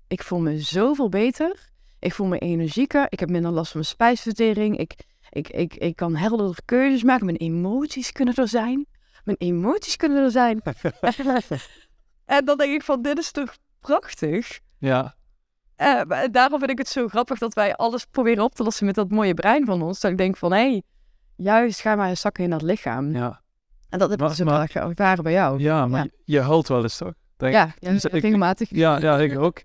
[0.08, 1.70] ik voel me zoveel beter.
[2.00, 3.06] Ik voel me energieker.
[3.10, 4.78] Ik heb minder last van mijn spijsvertering.
[4.78, 4.96] Ik,
[5.30, 7.26] ik, ik, ik kan helderder keuzes maken.
[7.26, 8.86] Mijn emoties kunnen er zijn.
[9.24, 10.62] Mijn emoties kunnen er zijn.
[12.26, 14.60] En dan denk ik van, dit is toch prachtig?
[14.78, 15.16] Ja,
[15.76, 18.96] Eh, daarom vind ik het zo grappig dat wij alles proberen op te lossen met
[18.96, 20.00] dat mooie brein van ons.
[20.00, 20.84] Dat ik denk van, hé, hey,
[21.36, 23.12] juist ga maar zakken in dat lichaam.
[23.12, 23.42] ja.
[23.90, 25.60] En dat heb ik Maar- dus maar- ervaren bij jou.
[25.60, 26.10] Ja, maar Ja.
[26.26, 27.14] Je, je huilt wel eens toch?
[27.38, 28.70] Denk- Ja, ja, Dus ik- regelmatig.
[28.72, 29.62] Ja, ja, ik ook.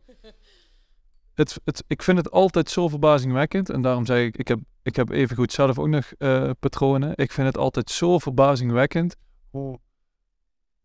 [1.35, 3.71] Het, het, ik vind het altijd zo verbazingwekkend.
[3.71, 7.13] En daarom zeg ik, ik heb, ik heb evengoed zelf ook nog eh, patronen.
[7.15, 9.17] Ik vind het altijd zo verbazingwekkend
[9.51, 9.79] hoe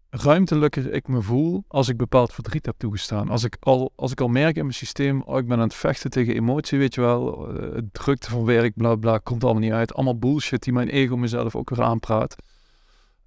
[0.10, 3.30] ruimtelijker ik me voel als ik bepaald verdriet heb toegestaan.
[3.30, 5.74] Als ik al, als ik al merk in mijn systeem, oh, ik ben aan het
[5.76, 7.48] vechten tegen emotie, weet je wel.
[7.58, 9.94] eh, drukte van werk, bla bla, komt allemaal niet uit.
[9.94, 12.36] Allemaal bullshit die mijn ego mezelf ook weer aanpraat.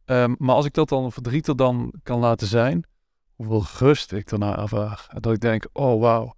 [0.04, 2.84] Ehm, maar als ik dat dan verdriet er dan kan laten zijn,
[3.34, 5.06] hoeveel rust ik daarna ervaar.
[5.10, 6.34] En dat ik denk, oh wauw.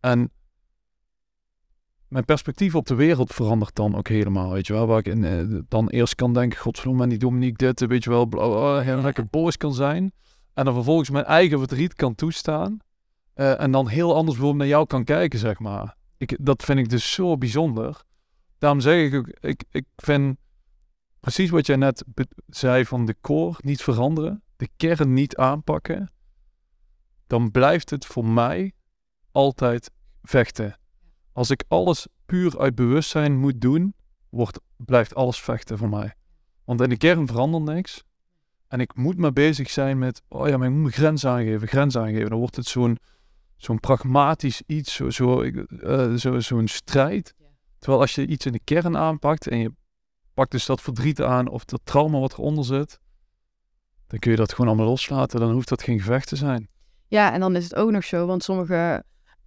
[0.00, 0.30] En
[2.08, 4.86] mijn perspectief op de wereld verandert dan ook helemaal, weet je wel.
[4.86, 8.48] Waar ik eh, dan eerst kan denken, godverdomme, die Dominique dit, weet je wel, bla,
[8.48, 10.12] bla, lekker boos kan zijn.
[10.54, 12.78] En dan vervolgens mijn eigen verdriet kan toestaan.
[13.34, 15.96] Eh, en dan heel anders bijvoorbeeld naar jou kan kijken, zeg maar.
[16.16, 18.02] Ik, dat vind ik dus zo bijzonder.
[18.58, 20.36] Daarom zeg ik ook, ik, ik vind
[21.22, 22.04] precies wat jij net
[22.46, 26.12] zei van de core niet veranderen, de kern niet aanpakken,
[27.26, 28.72] dan blijft het voor mij
[29.32, 29.90] altijd
[30.22, 30.78] vechten.
[31.32, 33.94] Als ik alles puur uit bewustzijn moet doen,
[34.28, 36.14] wordt, blijft alles vechten voor mij.
[36.64, 38.02] Want in de kern verandert niks.
[38.68, 41.68] En ik moet maar bezig zijn met, oh ja, maar ik moet mijn grens aangeven,
[41.68, 42.30] grens aangeven.
[42.30, 42.98] Dan wordt het zo'n
[43.56, 47.34] zo'n pragmatisch iets, zo, zo, ik- eh, zo, zo'n strijd.
[47.78, 49.72] Terwijl als je iets in de kern aanpakt en je
[50.42, 52.98] pakt dus dat verdriet aan of dat trauma wat eronder zit,
[54.06, 55.40] dan kun je dat gewoon allemaal loslaten.
[55.40, 56.68] Dan hoeft dat geen gevecht te zijn.
[57.08, 59.04] Ja, en dan is het ook nog zo, want sommige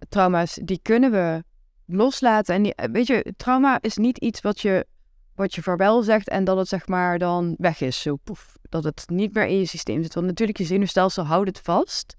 [0.08, 1.44] trauma's, die kunnen we
[1.86, 2.54] loslaten.
[2.54, 4.86] En die, eh, weet je, trauma is niet iets wat je,
[5.34, 8.56] wat je vaarwel zegt en dat het zeg maar dan weg is, zo poef.
[8.62, 10.14] Dat het niet meer in je systeem zit.
[10.14, 12.16] Want natuurlijk, je zenuwstelsel houdt het vast.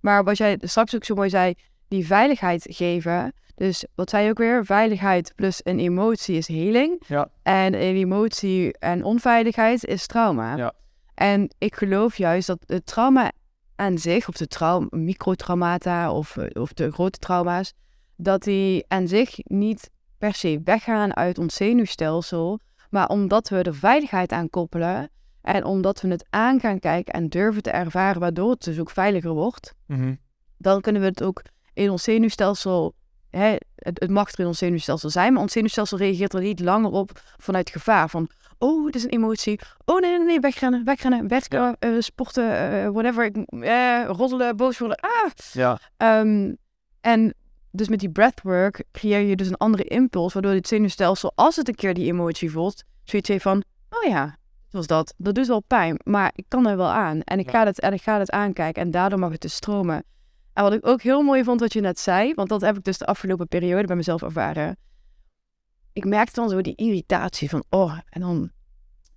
[0.00, 1.54] Maar wat jij straks ook zo mooi zei,
[1.88, 3.32] die veiligheid geven.
[3.56, 4.64] Dus wat zei je ook weer?
[4.64, 7.02] Veiligheid plus een emotie is healing.
[7.06, 7.28] Ja.
[7.42, 10.56] En een emotie en onveiligheid is trauma.
[10.56, 10.72] Ja.
[11.14, 13.32] En ik geloof juist dat het trauma
[13.76, 17.72] aan zich, of de trauma, microtraumata of, eh, of de grote trauma's,
[18.16, 23.74] dat die aan zich niet per se weggaan uit ons zenuwstelsel, maar omdat we er
[23.74, 25.10] veiligheid aan koppelen
[25.42, 28.90] en omdat we het aan gaan kijken en durven te ervaren, waardoor het dus ook
[28.90, 30.14] veiliger wordt, Mhm.
[30.58, 31.42] dan kunnen we het ook
[31.74, 32.94] in ons zenuwstelsel,
[33.36, 36.60] hè, het, het mag er in ons zenuwstelsel zijn, maar ons zenuwstelsel reageert er niet
[36.60, 38.08] langer op vanuit gevaar.
[38.08, 38.28] Van,
[38.58, 39.60] oh, het is een emotie.
[39.84, 43.24] Oh, nee, nee, nee, wegrennen, wegrennen, eh, sporten, eh, whatever.
[43.24, 44.96] Ik, eh, roddelen, boos worden.
[45.00, 45.30] Ah!
[45.52, 46.54] Ja, Ehm,
[47.00, 47.34] en
[47.70, 51.68] dus met die breathwork creëer je dus een andere impuls, waardoor het zenuwstelsel, als het
[51.68, 54.36] een keer die emotie voelt, zoiets heeft van, oh ja,
[54.70, 55.14] was dat.
[55.16, 57.20] Dat doet wel pijn, maar ik kan er wel aan.
[57.20, 57.50] En ik, Ja.
[57.52, 60.04] ga, het, en ik ga het aankijken en daardoor mag het dus stromen.
[60.56, 62.84] En wat ik ook heel mooi vond wat je net zei, want dat heb ik
[62.84, 64.76] dus de afgelopen periode bij mezelf ervaren.
[65.92, 68.50] Ik merkte dan zo die irritatie van, oh, en dan,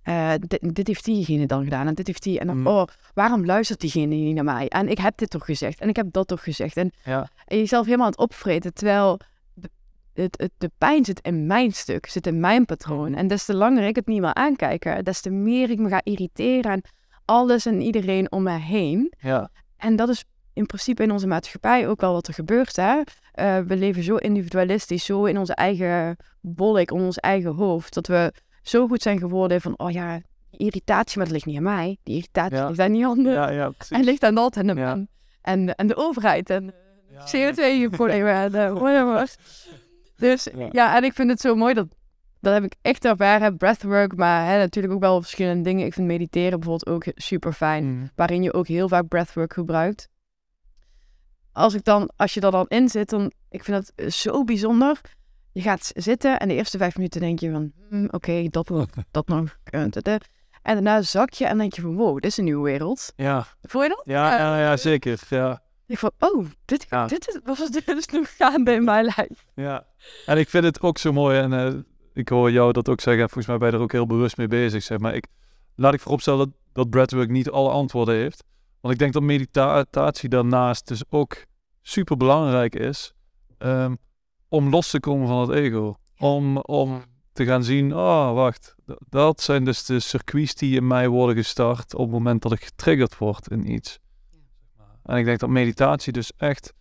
[0.02, 2.66] eh, dit, dit heeft diegene dan gedaan en dit heeft die, en dan, Mm.
[2.66, 2.84] oh,
[3.14, 4.68] waarom luistert diegene niet naar mij?
[4.68, 6.76] En ik heb dit toch gezegd en ik heb dat toch gezegd.
[6.76, 8.74] En ja, en jezelf helemaal aan het opvreten.
[8.74, 9.20] Terwijl
[9.54, 9.70] de,
[10.12, 13.14] het, het, de pijn zit in mijn stuk, zit in mijn patroon.
[13.14, 16.00] En des te langer ik het niet wil aankijken, des te meer ik me ga
[16.04, 16.80] irriteren aan
[17.24, 19.12] alles en iedereen om me heen.
[19.18, 19.50] ja.
[19.76, 22.76] En dat is in principe in onze maatschappij ook wel wat er gebeurt.
[22.76, 23.00] Hè?
[23.32, 28.06] Eh, we leven zo individualistisch, zo in onze eigen bolk, in ons eigen hoofd, dat
[28.06, 28.32] we
[28.62, 30.20] zo goed zijn geworden van, oh ja,
[30.50, 31.96] irritatie, maar dat ligt niet aan mij.
[32.02, 32.66] Die irritatie Ja.
[32.66, 33.32] ligt aan die ander.
[33.32, 35.08] ja, ja, En ligt aan dat en de, en,
[35.42, 36.74] en, en de overheid en
[37.10, 39.34] Ja, CO2-problemen en eh, whatever.
[40.16, 40.68] Dus Ja.
[40.72, 40.96] ja.
[40.96, 41.86] en ik vind het zo mooi dat,
[42.40, 45.86] dat heb ik echt ervaren, breathwork, maar hè, natuurlijk ook wel verschillende dingen.
[45.86, 48.06] Ik vind mediteren bijvoorbeeld ook super fijn, Mhm.
[48.14, 50.08] waarin je ook heel vaak breathwork gebruikt.
[51.60, 55.00] Als, ik dan, als je er dan in zit, dan, ik vind dat zo bijzonder.
[55.52, 58.86] Je gaat zitten en de eerste vijf minuten denk je van, hmm, oké, dat nog,
[59.10, 59.58] dat nog.
[59.64, 60.14] eh, eh.
[60.62, 63.12] En daarna zak je en denk je van, wow, dit is een nieuwe wereld.
[63.16, 64.02] Ja, Voel je dat?
[64.04, 65.20] ja, ja, ja, zeker.
[65.28, 67.06] Ja, Ik van, oh, dit, Ja.
[67.06, 69.46] dit is, was dit is nog gaande in mijn lijf.
[69.54, 69.86] ja.
[70.26, 71.72] En ik vind het ook zo mooi en eh,
[72.14, 73.22] ik hoor jou dat ook zeggen.
[73.22, 75.14] Volgens mij ben je er ook heel bewust mee bezig, zeg maar.
[75.14, 75.26] Ik,
[75.76, 78.44] laat ik vooropstellen dat, dat breathwork niet alle antwoorden heeft.
[78.80, 81.44] Want ik denk dat meditatie daarnaast dus ook
[81.90, 83.12] super belangrijk is
[83.58, 83.94] ehm,
[84.48, 85.94] om los te komen van het ego.
[86.18, 88.74] Om, om te gaan zien, oh wacht,
[89.08, 92.64] dat zijn dus de circuits die in mij worden gestart op het moment dat ik
[92.64, 93.98] getriggerd word in iets.
[95.02, 96.72] En ik denk dat meditatie dus echt,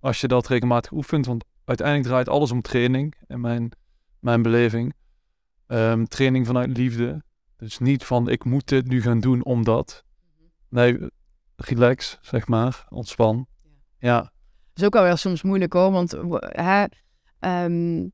[0.00, 3.70] als je dat regelmatig oefent, want uiteindelijk draait alles om training in mijn,
[4.18, 4.94] mijn beleving.
[5.66, 7.22] Ehm, training vanuit liefde.
[7.56, 10.04] Dus niet van ik moet dit nu gaan doen omdat.
[10.68, 11.10] Nee,
[11.56, 12.86] relax, zeg maar.
[12.88, 13.46] Ontspan.
[14.04, 14.30] Ja, Dat
[14.74, 16.84] is ook wel weer soms moeilijk hoor, want w- hè,
[17.38, 18.08] ehm,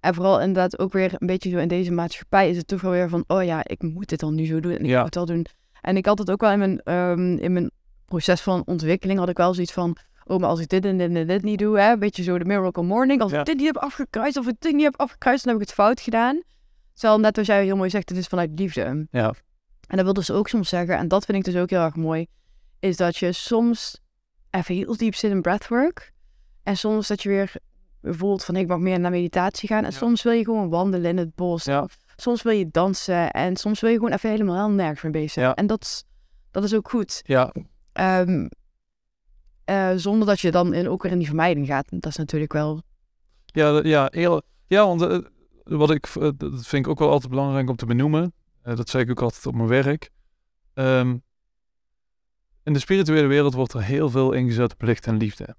[0.00, 2.90] en vooral inderdaad ook weer een beetje zo in deze maatschappij is het toch wel
[2.90, 5.02] weer van, oh ja, ik moet dit dan nu zo doen en ik Ja.
[5.02, 5.46] moet dat doen.
[5.80, 7.70] En ik had het ook wel in mijn, ehm, in mijn
[8.04, 11.14] proces van ontwikkeling had ik wel zoiets van, oh maar als ik dit en dit
[11.14, 13.38] en dit niet doe, hè, een beetje zo de miracle morning, als Ja.
[13.40, 15.76] ik dit niet heb afgekruist of ik dit niet heb afgekruist, dan heb ik het
[15.78, 16.42] fout gedaan.
[16.94, 19.06] Terwijl net wat jij heel mooi zegt, het is vanuit liefde.
[19.10, 19.34] ja,
[19.88, 21.96] En dat wil dus ook soms zeggen, en dat vind ik dus ook heel erg
[21.96, 22.26] mooi,
[22.80, 24.00] is dat je soms
[24.50, 26.12] even heel diep zit in breathwork.
[26.62, 27.52] En soms dat je weer
[28.02, 29.84] voelt van ik mag meer naar meditatie gaan.
[29.84, 29.96] En Ja.
[29.96, 31.64] soms wil je gewoon wandelen in het bos.
[31.64, 33.30] ja, Soms wil je dansen.
[33.30, 35.46] En soms wil je gewoon even helemaal nergens mee bezig zijn.
[35.46, 35.54] Ja.
[35.54, 36.04] En dat is,
[36.50, 37.20] dat is ook goed.
[37.24, 37.52] ja,
[37.92, 38.46] Ehm,
[39.64, 41.86] eh, zonder dat je dan in, ook weer in die vermijding gaat.
[41.90, 42.82] Dat is natuurlijk wel...
[43.44, 45.18] ja, ja, heel, ja want eh,
[45.64, 48.32] wat ik, eh, dat vind ik ook wel altijd belangrijk om te benoemen.
[48.62, 50.10] Dat zeg ik ook altijd op mijn werk.
[50.74, 51.16] Ehm,
[52.68, 55.56] in de spirituele wereld wordt er heel veel ingezet op licht en liefde.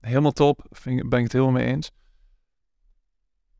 [0.00, 1.90] Helemaal top, ben ik het helemaal mee eens.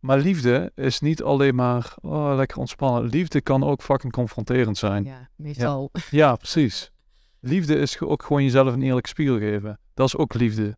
[0.00, 3.05] Maar liefde is niet alleen maar oh, lekker ontspannen.
[3.05, 5.05] Liefde kan ook fucking confronterend zijn.
[5.05, 5.90] Ja, meestal.
[6.11, 6.92] Ja, precies.
[7.40, 9.78] Liefde is ook gewoon jezelf een eerlijk spiegel geven.
[9.94, 10.76] Dat is ook liefde.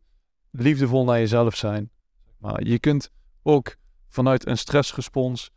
[0.51, 1.91] Liefdevol naar jezelf zijn.
[2.39, 3.11] Maar je kunt
[3.43, 3.77] ook
[4.09, 5.51] vanuit een stressrespons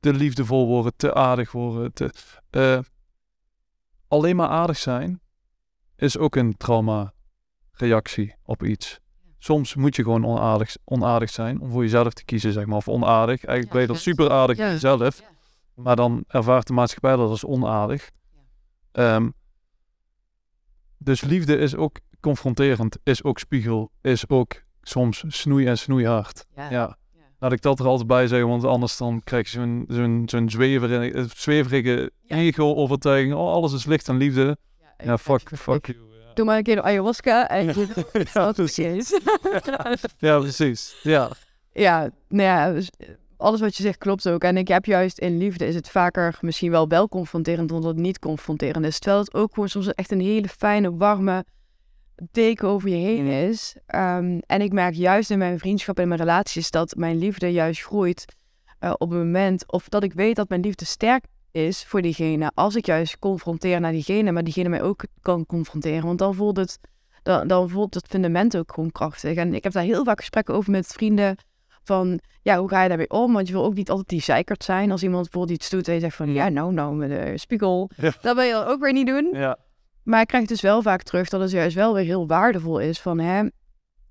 [0.00, 1.92] te liefdevol worden, te aardig worden.
[1.92, 2.10] Te,
[2.50, 2.78] eh,
[4.08, 5.20] alleen maar aardig zijn
[5.98, 9.00] is ook een trauma-reactie op iets.
[9.38, 12.76] Soms moet je gewoon onaardig, onaardig zijn om voor jezelf te kiezen, zeg maar.
[12.76, 13.44] Of onaardig.
[13.44, 13.98] Eigenlijk ben je ja.
[13.98, 14.56] super aardig.
[14.56, 15.10] Ja.
[15.74, 18.10] Maar dan ervaart de maatschappij dat als onaardig.
[18.92, 19.28] Ehm,
[20.98, 26.44] dus liefde is ook confronterend, is ook spiegel, is ook soms snoei en snoeihard.
[26.56, 26.70] Ja.
[26.70, 26.96] Ja,
[27.38, 31.12] laat ik dat er altijd bij zeggen, want anders dan krijg je zo'n zo'n zweverige,
[31.12, 32.36] eh, zweverige Ja.
[32.36, 33.34] ego-overtuiging.
[33.34, 34.58] Oh, alles is licht en liefde.
[35.04, 36.08] Ja, fuck, fuck Ik you.
[36.34, 39.20] Doe maar een keer ayahuasca en je Ja, precies.
[40.18, 41.00] Ja, precies.
[41.02, 41.30] Ja,
[41.72, 44.42] Ja, nou ja, dus, eh, alles wat je zegt klopt ook.
[44.42, 47.90] En ik heb juist in liefde is het vaker misschien wel wel confronterend dan dat
[47.90, 48.98] het niet confronterend is.
[48.98, 51.44] Terwijl het ook gewoon soms echt een hele fijne, warme
[52.30, 53.76] deken over je heen is.
[53.86, 57.52] Ehm, en ik merk juist in mijn vriendschap en in mijn relaties dat mijn liefde
[57.52, 58.24] juist groeit
[58.78, 59.72] eh, op het moment...
[59.72, 61.24] Of dat ik weet dat mijn liefde sterk
[61.66, 62.50] is voor diegene.
[62.54, 66.06] Als ik juist confronteer naar diegene, maar diegene mij ook kan confronteren.
[66.06, 66.78] Want dan voelt het,
[67.22, 69.36] dan, dan voelt het fundament ook gewoon krachtig.
[69.36, 71.36] En ik heb daar heel vaak gesprekken over met vrienden
[71.84, 73.32] van, ja, hoe ga je daarmee om?
[73.32, 74.90] Want je wil ook niet altijd die zeikert zijn.
[74.90, 77.90] Als iemand bijvoorbeeld iets doet en je zegt van, ja, nou, nou, met de spiegel.
[77.96, 78.12] Ja.
[78.20, 79.28] Dat wil je dan ook weer niet doen.
[79.32, 79.58] ja,
[80.02, 83.00] Maar ik krijg dus wel vaak terug dat het juist wel weer heel waardevol is
[83.00, 83.42] van, hè,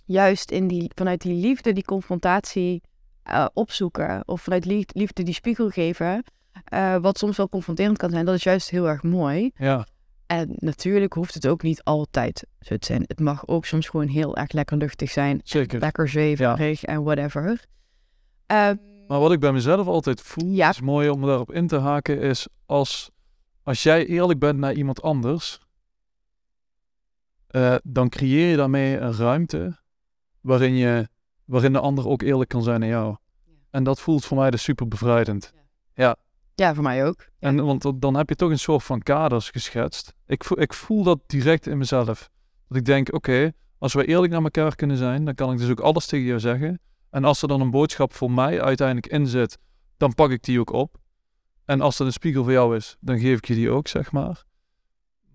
[0.05, 2.81] juist in die, vanuit die liefde die confrontatie
[3.23, 4.21] eh, opzoeken.
[4.25, 6.23] Of vanuit lief- liefde die spiegel geven.
[6.63, 8.25] Eh, wat soms wel confronterend kan zijn.
[8.25, 9.51] Dat is juist heel erg mooi.
[9.55, 9.87] ja,
[10.25, 13.03] En natuurlijk hoeft het ook niet altijd zo te zijn.
[13.07, 15.41] Het mag ook soms gewoon heel erg lekker luchtig zijn.
[15.43, 15.79] zeker.
[15.79, 17.65] Lekker zweverig en whatever.
[18.45, 18.75] Ehm,
[19.07, 20.69] Maar wat ik bij mezelf altijd voel, Ja.
[20.69, 23.11] is mooi om daarop in te haken, is als,
[23.63, 25.59] als jij eerlijk bent naar iemand anders,
[27.47, 29.77] eh, dan creëer je daarmee een ruimte
[30.41, 31.07] waarin, je,
[31.45, 33.15] waarin de ander ook eerlijk kan zijn naar jou.
[33.69, 35.53] En dat voelt voor mij dus super bevrijdend.
[35.93, 36.15] ja,
[36.57, 37.19] voor mij ook.
[37.39, 37.47] Ja.
[37.47, 40.13] En, want dan- dan heb je toch een soort van kaders geschetst.
[40.25, 42.29] Ik voel, ik voel dat direct in mezelf.
[42.67, 45.69] Dat ik denk, oké, als we eerlijk naar elkaar kunnen zijn, dan kan ik dus
[45.69, 46.79] ook alles tegen jou zeggen.
[47.09, 49.57] En als er dan een boodschap voor mij uiteindelijk in zit,
[49.97, 50.97] dan pak ik die ook op.
[51.65, 54.11] En als dat een spiegel voor jou is, dan geef ik je die ook, zeg
[54.11, 54.43] maar.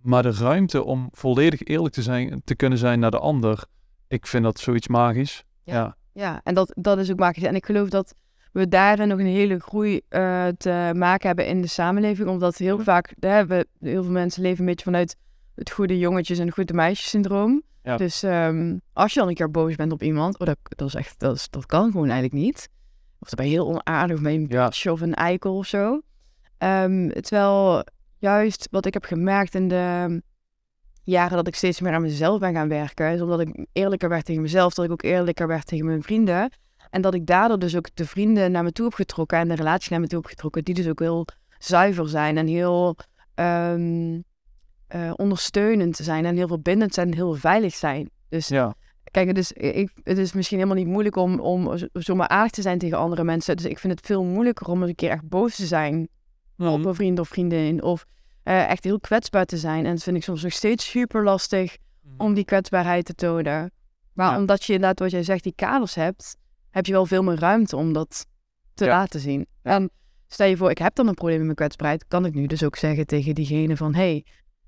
[0.03, 3.65] Maar de ruimte om volledig eerlijk te, zijn, te kunnen zijn naar de ander,
[4.09, 5.45] ik vind dat zoiets magisch.
[5.65, 5.75] Ja.
[5.75, 7.43] Ja, Ja, en dat, dat is ook magisch.
[7.45, 8.15] En ik geloof dat
[8.53, 12.29] we daarin nog een hele groei eh, te maken hebben in de samenleving.
[12.29, 15.17] Omdat heel vaak, hè, we, heel veel mensen leven een beetje vanuit
[15.55, 17.63] het goede jongetjes en het goede meisjes syndroom.
[17.83, 17.97] Ja.
[17.97, 20.95] Dus ehm, als je dan een keer boos bent op iemand, oh, dat, dat, is
[20.95, 22.69] echt, dat, is, dat kan gewoon eigenlijk niet.
[23.19, 24.65] Of dan ben je heel onaardig of een Ja.
[24.65, 26.01] bitch of een eikel of zo.
[26.59, 27.85] Ehm, terwijl
[28.19, 30.23] juist wat ik heb gemerkt in de
[31.03, 34.25] jaren dat ik steeds meer aan mezelf ben gaan werken, is omdat ik eerlijker werd
[34.25, 36.51] tegen mezelf, dat ik ook eerlijker werd tegen mijn vrienden.
[36.93, 39.55] En dat ik daardoor dus ook de vrienden naar me toe heb getrokken en de
[39.55, 41.27] relatie naar me toe heb getrokken, die dus ook heel
[41.59, 42.97] zuiver zijn en heel
[43.35, 44.21] ehm,
[44.87, 48.11] eh, ondersteunend zijn en heel verbindend zijn en heel veilig zijn.
[48.29, 48.75] Dus ja,
[49.11, 52.51] Kijk, het is, ik, het is misschien helemaal niet moeilijk om, om zo- zomaar aardig
[52.51, 53.57] te zijn tegen andere mensen.
[53.57, 56.09] Dus ik vind het veel moeilijker om eens een keer echt boos te zijn
[56.57, 57.83] op een vriend of vriendin.
[57.83, 58.05] Of
[58.43, 59.87] eh, echt heel kwetsbaar te zijn.
[59.87, 61.77] En dat vind ik soms nog steeds super lastig
[62.19, 63.71] om die kwetsbaarheid te tonen.
[64.13, 64.37] Maar Ja.
[64.39, 66.37] omdat je inderdaad, wat jij zegt, die kaders hebt,
[66.73, 68.27] heb je wel veel meer ruimte om dat
[68.75, 68.91] te Ja.
[68.91, 69.47] laten zien.
[69.63, 69.91] En
[70.27, 72.65] stel je voor, ik heb dan een probleem met mijn kwetsbaarheid, kan ik nu dus
[72.65, 74.25] ook zeggen tegen diegene van, hey,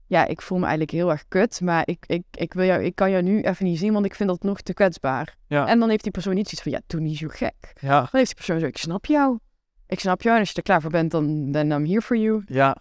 [0.07, 2.95] ja, ik voel me eigenlijk heel erg kut, maar ik, ik, ik, wil jou, ik
[2.95, 5.37] kan jou nu even niet zien, want ik vind dat nog te kwetsbaar.
[5.47, 5.67] Ja.
[5.67, 7.73] En dan heeft die persoon niet iets van, ja, doe niet zo gek.
[7.81, 9.39] Ja, Dan heeft die persoon zo, ik snap jou.
[9.87, 12.17] Ik snap jou en als je er klaar voor bent, dan then I'm here for
[12.17, 12.43] you.
[12.47, 12.77] ja,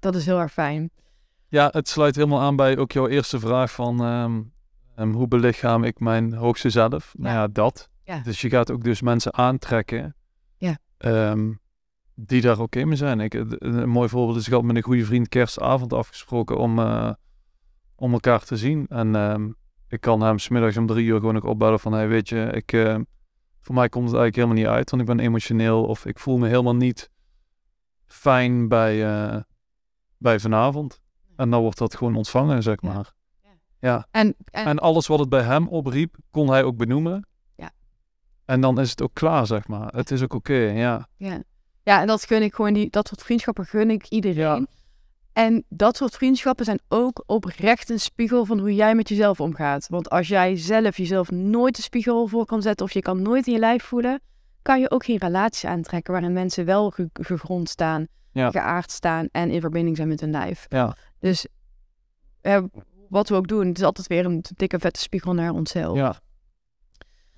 [0.00, 0.90] Dat is heel erg fijn.
[1.48, 4.40] ja, het sluit helemaal aan bij ook jouw eerste vraag van ehm,
[4.96, 7.14] ehm, hoe belichaam ik mijn hoogste zelf?
[7.16, 7.88] Nou ja, dat.
[8.08, 8.20] Ja.
[8.20, 10.14] Dus je gaat ook dus mensen aantrekken
[10.56, 10.78] Ja.
[10.96, 11.52] ehm,
[12.14, 13.20] die daar oké mee zijn.
[13.20, 17.12] Ik, een mooi voorbeeld is, ik had met een goede vriend kerstavond afgesproken om, eh,
[17.96, 18.86] om elkaar te zien.
[18.86, 19.50] En ehm,
[19.88, 22.72] ik kan hem smiddags om drie uur gewoon nog opbellen van, hey, weet je, ik,
[22.72, 22.96] eh,
[23.60, 26.38] voor mij komt het eigenlijk helemaal niet uit, want ik ben emotioneel of ik voel
[26.38, 27.10] me helemaal niet
[28.06, 29.40] fijn bij, eh,
[30.16, 31.00] bij vanavond.
[31.36, 32.92] En dan wordt dat gewoon ontvangen, zeg Ja.
[32.92, 33.12] maar.
[33.42, 33.50] Ja.
[33.80, 34.06] Ja.
[34.10, 37.26] En, en, En alles wat het bij hem opriep, kon hij ook benoemen.
[38.48, 39.92] En dan is het ook klaar, zeg maar.
[39.94, 41.08] Het is ook oké, ja.
[41.16, 41.42] ja.
[41.82, 44.38] ja, en dat gun ik gewoon, die, dat soort vriendschappen gun ik iedereen.
[44.60, 44.66] Ja.
[45.32, 49.86] En dat soort vriendschappen zijn ook oprecht een spiegel van hoe jij met jezelf omgaat.
[49.88, 53.46] Want als jij zelf jezelf nooit de spiegel voor kan zetten of je kan nooit
[53.46, 54.20] in je lijf voelen,
[54.62, 58.50] kan je ook geen relatie aantrekken waarin mensen wel ge- gegrond staan, Ja.
[58.50, 60.66] geaard staan en in verbinding zijn met hun lijf.
[60.68, 61.46] Ja, Dus
[62.40, 62.62] eh,
[63.08, 65.96] wat we ook doen, het is altijd weer een dikke vette spiegel naar onszelf.
[65.96, 66.14] ja.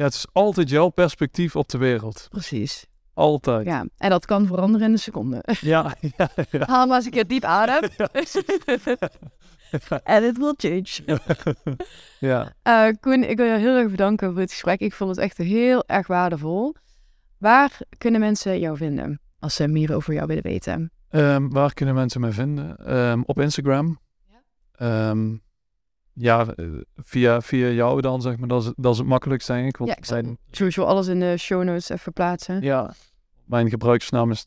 [0.01, 2.27] Ja, het is altijd jouw perspectief op de wereld.
[2.31, 2.87] Precies.
[3.15, 3.67] Altijd.
[3.67, 5.45] Ja, en dat kan veranderen in een seconde.
[5.61, 6.67] Ja, ja, ja.
[6.67, 7.91] Haal maar eens een keer diep adem.
[10.05, 11.19] En it will change.
[12.19, 12.53] ja.
[12.63, 14.81] Eh, Koen, ik wil je heel erg bedanken voor het gesprek.
[14.81, 16.75] Ik vond het echt heel erg waardevol.
[17.39, 20.93] Waar kunnen mensen jou vinden als ze meer over jou willen weten?
[21.09, 22.77] Ehm, waar kunnen mensen mij vinden?
[22.77, 24.01] Ehm, op Instagram.
[24.29, 24.41] Ja.
[24.73, 25.37] Ehm,
[26.13, 28.49] ja, eh, via, via jou dan, zeg maar.
[28.49, 29.77] Dat is, dat is het makkelijkst, denk ik.
[29.77, 32.63] Want Ja, ik zal mijn, sowieso alles in de show notes even plaatsen.
[32.63, 32.95] ja,
[33.45, 34.47] mijn gebruiksnaam is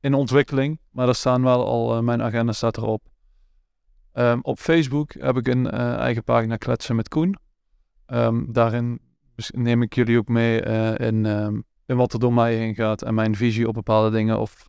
[0.00, 3.02] in ontwikkeling, maar er staan wel al, eh, mijn agenda staat erop.
[4.12, 7.36] Ehm, op Facebook heb ik een eh, eigen pagina Kletsen met Koen.
[8.48, 9.00] Daarin
[9.34, 12.74] bes- neem ik jullie ook mee eh, in, ehm, in wat er door mij heen
[12.74, 14.40] gaat en mijn visie op bepaalde dingen.
[14.40, 14.68] Of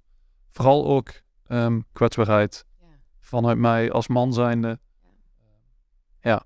[0.51, 1.09] vooral ook
[1.47, 2.65] ehm, kwetsbaarheid
[3.19, 4.79] vanuit mij als man zijnde.
[6.21, 6.43] Ja,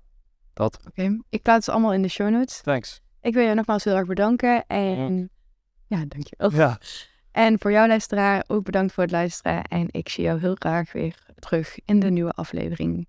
[0.52, 0.78] dat.
[0.86, 2.60] Oké, ik plaats het allemaal in de show notes.
[2.60, 3.00] Thanks.
[3.20, 4.66] Ik wil je nogmaals heel erg bedanken.
[4.66, 5.30] En
[5.86, 6.52] ja, dankjewel.
[6.52, 6.78] Ja.
[7.30, 9.64] En voor jou luisteraar ook bedankt voor het luisteren.
[9.64, 13.06] En ik zie jou heel graag weer terug in de nieuwe aflevering.